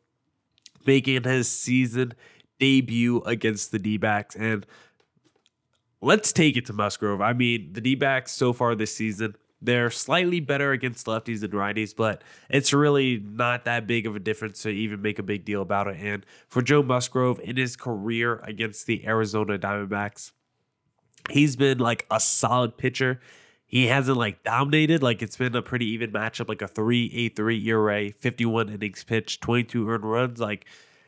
making 0.85 1.23
his 1.23 1.49
season 1.49 2.13
debut 2.59 3.21
against 3.23 3.71
the 3.71 3.79
D 3.79 3.97
backs. 3.97 4.35
And 4.35 4.65
let's 6.01 6.31
take 6.31 6.55
it 6.55 6.67
to 6.67 6.73
Musgrove. 6.73 7.19
I 7.19 7.33
mean, 7.33 7.73
the 7.73 7.81
D 7.81 7.95
backs 7.95 8.31
so 8.31 8.53
far 8.53 8.75
this 8.75 8.95
season 8.95 9.35
they're 9.65 9.89
slightly 9.89 10.39
better 10.39 10.71
against 10.71 11.08
lefties 11.08 11.41
than 11.41 11.51
righties, 11.51 11.95
but 11.95 12.23
it's 12.49 12.73
really 12.73 13.17
not 13.17 13.65
that 13.65 13.88
big 13.88 14.06
of 14.06 14.15
a 14.15 14.19
difference 14.19 14.62
to 14.63 14.69
even 14.69 15.01
make 15.01 15.19
a 15.19 15.23
big 15.23 15.45
deal 15.45 15.62
about 15.62 15.88
it. 15.88 15.97
And 15.99 16.25
for 16.47 16.62
Joe 16.62 16.84
Musgrove 16.84 17.39
in 17.43 17.58
his 17.58 17.75
career 17.75 18.39
against 18.43 18.88
the 18.88 19.06
Arizona 19.06 19.58
Diamondbacks, 19.58 20.32
he's 21.30 21.56
been 21.56 21.80
like 21.80 22.06
a 22.10 22.19
solid 22.19 22.78
pitcher. 22.78 23.19
He 23.65 23.88
hasn't 23.88 24.17
like 24.17 24.43
dominated. 24.43 25.01
Like 25.01 25.21
it's 25.21 25.38
been 25.38 25.56
a 25.56 25.62
pretty 25.62 25.88
even 25.88 26.12
matchup, 26.12 26.47
like 26.47 26.62
a 26.62 26.67
3-8-3 26.67 27.65
ERA, 27.65 28.12
51 28.12 28.69
innings 28.69 29.04
pitched, 29.04 29.41
22 29.41 29.89
earned 29.89 30.04
runs. 30.04 30.39
Like 30.39 30.65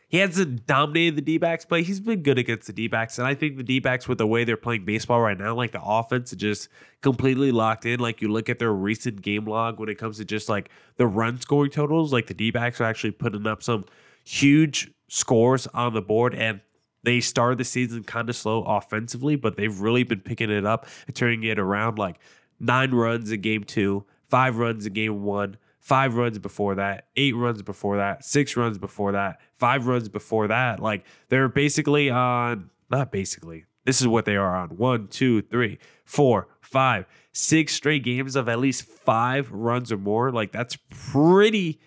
he 0.10 0.20
hasn't 0.20 0.66
dominated 0.66 1.18
the 1.18 1.22
D 1.22 1.38
backs, 1.38 1.66
but 1.66 1.84
he's 1.84 2.00
been 2.00 2.24
good 2.24 2.38
against 2.38 2.68
the 2.68 2.74
D 2.74 2.88
backs. 2.88 3.18
And 3.18 3.28
I 3.28 3.36
think 3.36 3.58
the 3.58 3.64
D 3.64 3.80
backs, 3.80 4.08
with 4.08 4.18
the 4.18 4.28
way 4.28 4.46
they're 4.46 4.56
playing 4.56 4.86
baseball 4.86 5.20
right 5.20 5.38
now, 5.38 5.54
like 5.54 5.74
the 5.74 5.84
offense 5.84 6.32
is 6.32 6.38
just 6.38 6.70
completely 7.02 7.52
locked 7.52 7.86
in. 7.86 8.00
Like 8.00 8.22
you 8.22 8.30
look 8.30 8.48
at 8.48 8.58
their 8.58 8.72
recent 8.72 9.22
game 9.22 9.46
log 9.46 9.80
when 9.80 9.90
it 9.90 9.98
comes 9.98 10.18
to 10.18 10.26
just 10.26 10.48
like 10.48 10.70
the 10.96 11.06
run 11.06 11.42
scoring 11.42 11.72
totals, 11.72 12.14
like 12.14 12.28
the 12.28 12.34
D 12.34 12.52
backs 12.52 12.80
are 12.80 12.86
actually 12.86 13.12
putting 13.12 13.46
up 13.46 13.62
some 13.62 13.84
huge 14.24 14.90
scores 15.10 15.68
on 15.68 15.94
the 15.94 16.02
board. 16.02 16.34
And 16.34 16.62
they 17.04 17.20
started 17.20 17.58
the 17.58 17.66
season 17.66 18.06
kind 18.06 18.30
of 18.30 18.36
slow 18.38 18.64
offensively, 18.64 19.36
but 19.36 19.58
they've 19.58 19.78
really 19.78 20.04
been 20.04 20.22
picking 20.22 20.50
it 20.50 20.66
up 20.66 20.88
and 21.08 21.16
turning 21.16 21.44
it 21.44 21.60
around 21.60 22.00
like 22.00 22.18
nine 22.62 22.92
runs 22.92 23.30
in 23.30 23.42
game 23.42 23.66
two, 23.66 24.06
five 24.30 24.58
runs 24.58 24.86
in 24.86 24.94
game 24.94 25.24
one 25.24 25.58
five 25.88 26.16
runs 26.16 26.38
before 26.38 26.76
that, 26.76 27.06
eight 27.16 27.34
runs 27.34 27.62
before 27.62 27.96
that, 27.96 28.26
six 28.26 28.58
runs 28.58 28.78
before 28.78 29.14
that, 29.14 29.40
five 29.58 29.88
runs 29.88 30.10
before 30.10 30.50
that. 30.50 30.82
Like 30.82 31.06
they're 31.30 31.48
basically 31.48 32.10
on, 32.10 32.70
not 32.90 33.10
basically, 33.10 33.64
this 33.86 34.02
is 34.02 34.08
what 34.08 34.26
they 34.26 34.36
are 34.36 34.54
on 34.54 34.72
one, 34.72 35.08
two, 35.08 35.44
three, 35.44 35.80
four, 36.04 36.50
five, 36.60 37.06
six 37.32 37.74
straight 37.74 38.04
games 38.04 38.36
of 38.36 38.50
at 38.50 38.60
least 38.60 38.84
five 38.84 39.50
runs 39.50 39.90
or 39.90 39.98
more. 39.98 40.30
Like 40.30 40.52
that's 40.52 40.78
pretty 40.90 41.80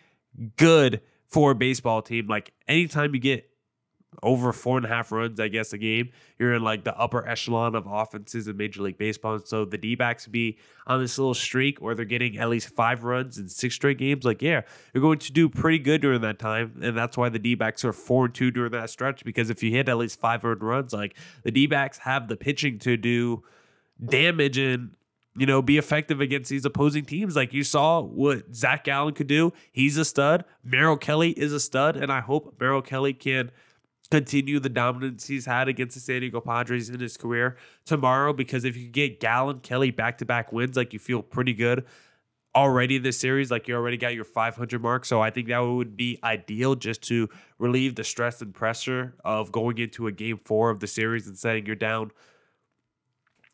good 0.56 1.02
for 1.26 1.50
a 1.50 1.54
baseball 1.54 2.00
team. 2.00 2.26
Like 2.26 2.54
anytime 2.66 3.14
you 3.14 3.20
get 3.20 3.49
over 4.22 4.52
four 4.52 4.76
and 4.76 4.84
a 4.84 4.88
half 4.88 5.12
runs, 5.12 5.38
I 5.38 5.48
guess, 5.48 5.72
a 5.72 5.78
game, 5.78 6.10
you're 6.38 6.54
in 6.54 6.62
like 6.62 6.84
the 6.84 6.96
upper 6.98 7.26
echelon 7.26 7.74
of 7.74 7.86
offenses 7.86 8.48
in 8.48 8.56
Major 8.56 8.82
League 8.82 8.98
Baseball. 8.98 9.34
And 9.34 9.46
so 9.46 9.64
the 9.64 9.78
D 9.78 9.94
backs 9.94 10.26
be 10.26 10.58
on 10.86 11.00
this 11.00 11.18
little 11.18 11.34
streak 11.34 11.80
where 11.80 11.94
they're 11.94 12.04
getting 12.04 12.36
at 12.38 12.48
least 12.48 12.70
five 12.70 13.04
runs 13.04 13.38
in 13.38 13.48
six 13.48 13.74
straight 13.74 13.98
games. 13.98 14.24
Like, 14.24 14.42
yeah, 14.42 14.62
you're 14.92 15.02
going 15.02 15.20
to 15.20 15.32
do 15.32 15.48
pretty 15.48 15.78
good 15.78 16.00
during 16.00 16.20
that 16.22 16.38
time. 16.38 16.80
And 16.82 16.96
that's 16.96 17.16
why 17.16 17.28
the 17.28 17.38
D 17.38 17.54
backs 17.54 17.84
are 17.84 17.92
four 17.92 18.26
and 18.26 18.34
two 18.34 18.50
during 18.50 18.72
that 18.72 18.90
stretch. 18.90 19.24
Because 19.24 19.48
if 19.48 19.62
you 19.62 19.70
hit 19.70 19.88
at 19.88 19.96
least 19.96 20.18
five 20.20 20.44
earned 20.44 20.62
runs, 20.62 20.92
like 20.92 21.16
the 21.44 21.50
D 21.50 21.66
backs 21.66 21.98
have 21.98 22.28
the 22.28 22.36
pitching 22.36 22.78
to 22.80 22.96
do 22.96 23.44
damage 24.04 24.58
and 24.58 24.90
you 25.36 25.46
know, 25.46 25.62
be 25.62 25.78
effective 25.78 26.20
against 26.20 26.50
these 26.50 26.64
opposing 26.64 27.04
teams. 27.04 27.36
Like 27.36 27.52
you 27.52 27.62
saw 27.62 28.02
what 28.02 28.54
Zac 28.54 28.84
Gallen 28.84 29.14
could 29.14 29.28
do. 29.28 29.52
He's 29.70 29.96
a 29.96 30.04
stud. 30.04 30.44
Merrill 30.64 30.96
Kelly 30.96 31.30
is 31.30 31.52
a 31.52 31.60
stud. 31.60 31.96
And 31.96 32.10
I 32.10 32.20
hope 32.20 32.56
Merrill 32.60 32.82
Kelly 32.82 33.12
can 33.12 33.52
continue 34.10 34.58
the 34.58 34.68
dominance 34.68 35.26
he's 35.26 35.46
had 35.46 35.68
against 35.68 35.94
the 35.94 36.00
San 36.00 36.20
Diego 36.20 36.40
Padres 36.40 36.88
in 36.90 37.00
his 37.00 37.16
career 37.16 37.56
tomorrow 37.84 38.32
because 38.32 38.64
if 38.64 38.76
you 38.76 38.88
get 38.88 39.20
Gallen, 39.20 39.60
Kelly 39.60 39.90
back 39.90 40.18
to 40.18 40.24
back 40.24 40.52
wins, 40.52 40.76
like 40.76 40.92
you 40.92 40.98
feel 40.98 41.22
pretty 41.22 41.54
good 41.54 41.84
already 42.54 42.96
in 42.96 43.02
this 43.02 43.18
series. 43.18 43.50
Like 43.50 43.68
you 43.68 43.74
already 43.74 43.96
got 43.96 44.14
your 44.14 44.24
500 44.24 44.82
mark. 44.82 45.04
So 45.04 45.20
I 45.20 45.30
think 45.30 45.48
that 45.48 45.58
would 45.60 45.96
be 45.96 46.18
ideal 46.24 46.74
just 46.74 47.02
to 47.02 47.28
relieve 47.58 47.94
the 47.94 48.04
stress 48.04 48.42
and 48.42 48.52
pressure 48.52 49.14
of 49.24 49.52
going 49.52 49.78
into 49.78 50.06
a 50.06 50.12
game 50.12 50.40
four 50.44 50.70
of 50.70 50.80
the 50.80 50.86
series 50.86 51.26
and 51.26 51.38
saying 51.38 51.66
you're 51.66 51.76
down, 51.76 52.10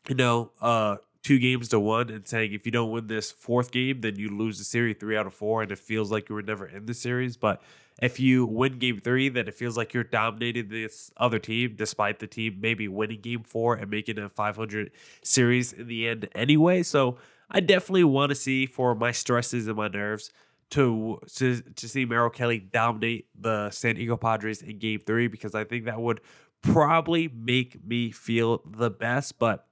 you 0.09 0.15
know, 0.15 0.51
uh, 0.61 0.97
two 1.23 1.39
games 1.39 1.67
to 1.69 1.79
one 1.79 2.09
and 2.09 2.27
saying 2.27 2.53
if 2.53 2.65
you 2.65 2.71
don't 2.71 2.89
win 2.89 3.07
this 3.07 3.31
fourth 3.31 3.71
game, 3.71 4.01
then 4.01 4.15
you 4.15 4.29
lose 4.29 4.57
the 4.57 4.63
series 4.63 4.95
three 4.99 5.17
out 5.17 5.27
of 5.27 5.33
four, 5.33 5.61
and 5.61 5.71
it 5.71 5.77
feels 5.77 6.11
like 6.11 6.29
you 6.29 6.35
were 6.35 6.41
never 6.41 6.65
in 6.65 6.85
the 6.85 6.93
series. 6.93 7.37
But 7.37 7.61
if 8.01 8.19
you 8.19 8.45
win 8.45 8.77
game 8.77 8.99
three, 8.99 9.29
then 9.29 9.47
it 9.47 9.55
feels 9.55 9.75
like 9.75 9.93
you're 9.93 10.03
dominating 10.03 10.69
this 10.69 11.11
other 11.17 11.39
team, 11.39 11.73
despite 11.75 12.19
the 12.19 12.27
team 12.27 12.57
maybe 12.61 12.87
winning 12.87 13.21
game 13.21 13.43
four 13.43 13.75
and 13.75 13.89
making 13.89 14.19
a 14.19 14.29
500 14.29 14.91
series 15.23 15.73
in 15.73 15.87
the 15.87 16.07
end 16.07 16.29
anyway. 16.35 16.83
So 16.83 17.17
I 17.49 17.59
definitely 17.59 18.03
want 18.03 18.29
to 18.29 18.35
see 18.35 18.65
for 18.65 18.93
my 18.93 19.11
stresses 19.11 19.67
and 19.67 19.77
my 19.77 19.87
nerves 19.87 20.31
to 20.71 21.19
to, 21.35 21.61
to 21.61 21.89
see 21.89 22.05
Merrill 22.05 22.29
Kelly 22.29 22.59
dominate 22.59 23.27
the 23.39 23.71
San 23.71 23.95
Diego 23.95 24.17
Padres 24.17 24.61
in 24.61 24.77
game 24.77 24.99
three 24.99 25.27
because 25.27 25.55
I 25.55 25.63
think 25.63 25.85
that 25.85 25.99
would 25.99 26.21
probably 26.61 27.29
make 27.29 27.83
me 27.85 28.11
feel 28.11 28.61
the 28.65 28.89
best. 28.89 29.39
But 29.39 29.65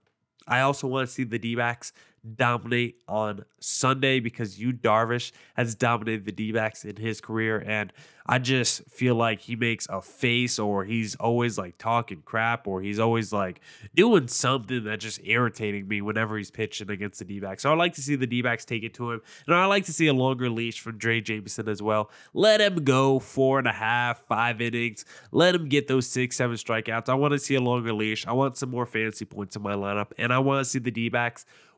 I 0.47 0.61
also 0.61 0.88
want 0.88 1.07
to 1.07 1.13
see 1.13 1.23
the 1.23 1.39
D 1.39 1.55
backs 1.55 1.91
dominate 2.35 3.01
on 3.07 3.45
Sunday 3.59 4.19
because 4.19 4.59
Yu 4.59 4.73
Darvish 4.73 5.31
has 5.55 5.75
dominated 5.75 6.25
the 6.25 6.31
D 6.31 6.49
in 6.83 6.95
his 6.97 7.21
career. 7.21 7.63
And 7.65 7.91
I 8.27 8.39
just 8.39 8.83
feel 8.89 9.13
like 9.13 9.41
he 9.41 9.55
makes 9.55 9.88
a 9.88 10.01
face 10.01 10.57
or 10.57 10.83
he's 10.83 11.15
always 11.15 11.57
like 11.59 11.77
talking 11.77 12.23
crap 12.25 12.67
or 12.67 12.81
he's 12.81 12.99
always 12.99 13.31
like 13.31 13.61
doing 13.93 14.27
something 14.27 14.83
that's 14.83 15.03
just 15.03 15.19
irritating 15.23 15.88
me 15.88 16.01
whenever 16.01 16.38
he's 16.38 16.49
pitching 16.49 16.89
against 16.89 17.19
the 17.19 17.25
D. 17.25 17.41
So 17.57 17.71
I 17.71 17.75
like 17.75 17.93
to 17.95 18.01
see 18.01 18.15
the 18.15 18.25
D 18.25 18.41
take 18.41 18.83
it 18.83 18.95
to 18.95 19.11
him. 19.11 19.21
And 19.45 19.55
I 19.55 19.65
like 19.65 19.85
to 19.85 19.93
see 19.93 20.07
a 20.07 20.13
longer 20.13 20.49
leash 20.49 20.79
from 20.79 20.97
Drey 20.97 21.23
Jameson 21.23 21.69
as 21.69 21.81
well. 21.81 22.09
Let 22.33 22.61
him 22.61 22.83
go 22.83 23.19
four 23.19 23.59
and 23.59 23.67
a 23.67 23.73
half, 23.73 24.25
five 24.27 24.59
innings. 24.59 25.05
Let 25.31 25.53
him 25.53 25.69
get 25.69 25.88
those 25.88 26.07
six, 26.07 26.38
seven 26.38 26.55
strikeouts. 26.55 27.09
I 27.09 27.13
want 27.13 27.33
to 27.33 27.39
see 27.39 27.55
a 27.55 27.61
longer 27.61 27.93
leash. 27.93 28.25
I 28.25 28.33
want 28.33 28.57
some 28.57 28.71
more 28.71 28.88
fancy 28.88 29.25
points 29.25 29.55
in 29.55 29.61
my 29.61 29.73
lineup. 29.73 30.11
And 30.17 30.33
I 30.33 30.39
want 30.39 30.63
to 30.63 30.69
see 30.69 30.79
the 30.79 30.91
D 30.91 31.09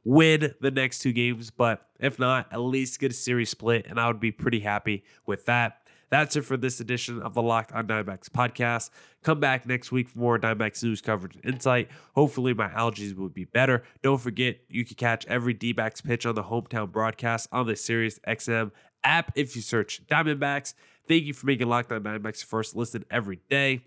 win 0.07 0.53
the 0.61 0.71
next 0.71 0.99
two 0.99 1.11
games. 1.11 1.51
But 1.51 1.85
if 1.99 2.17
not, 2.17 2.47
at 2.51 2.61
least 2.61 2.99
get 2.99 3.11
a 3.11 3.13
series 3.13 3.49
split. 3.49 3.85
And 3.87 3.99
I 3.99 4.07
would 4.07 4.21
be 4.21 4.31
pretty 4.31 4.61
happy 4.61 5.03
with 5.25 5.45
that. 5.45 5.81
That's 6.09 6.37
it 6.37 6.43
for 6.43 6.55
this 6.55 6.79
edition 6.79 7.21
of 7.21 7.33
the 7.33 7.41
Locked 7.41 7.73
on 7.73 7.85
Diamondbacks 7.85 8.29
podcast. 8.29 8.91
Come 9.23 9.41
back 9.41 9.67
next 9.67 9.91
week 9.91 10.07
for 10.07 10.19
more 10.19 10.39
Diamondbacks 10.39 10.81
news 10.81 11.01
coverage 11.01 11.35
and 11.35 11.53
insight. 11.53 11.89
Hopefully, 12.15 12.53
my 12.53 12.69
allergies 12.69 13.13
will 13.13 13.27
be 13.27 13.43
better. 13.43 13.83
Don't 14.01 14.21
forget, 14.21 14.59
you 14.69 14.85
can 14.85 14.95
catch 14.95 15.25
every 15.27 15.53
D 15.53 15.73
backs 15.73 15.99
pitch 15.99 16.25
on 16.25 16.35
the 16.35 16.43
hometown 16.43 16.89
broadcast 16.89 17.49
on 17.51 17.67
the 17.67 17.75
Sirius 17.75 18.19
XM 18.25 18.71
app 19.03 19.33
if 19.35 19.57
you 19.57 19.61
search 19.61 20.01
Diamondbacks. 20.07 20.73
Thank 21.09 21.25
you 21.25 21.33
for 21.33 21.45
making 21.45 21.67
Locked 21.67 21.91
on 21.91 22.03
Diamondbacks 22.03 22.39
your 22.39 22.47
first 22.47 22.73
listen 22.77 23.03
every 23.11 23.41
day. 23.49 23.81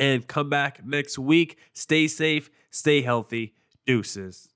And 0.00 0.26
come 0.26 0.50
back 0.50 0.84
next 0.84 1.20
week. 1.20 1.56
Stay 1.72 2.08
safe, 2.08 2.50
stay 2.72 3.02
healthy. 3.02 3.54
Deuces. 3.86 4.55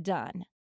done. 0.00 0.44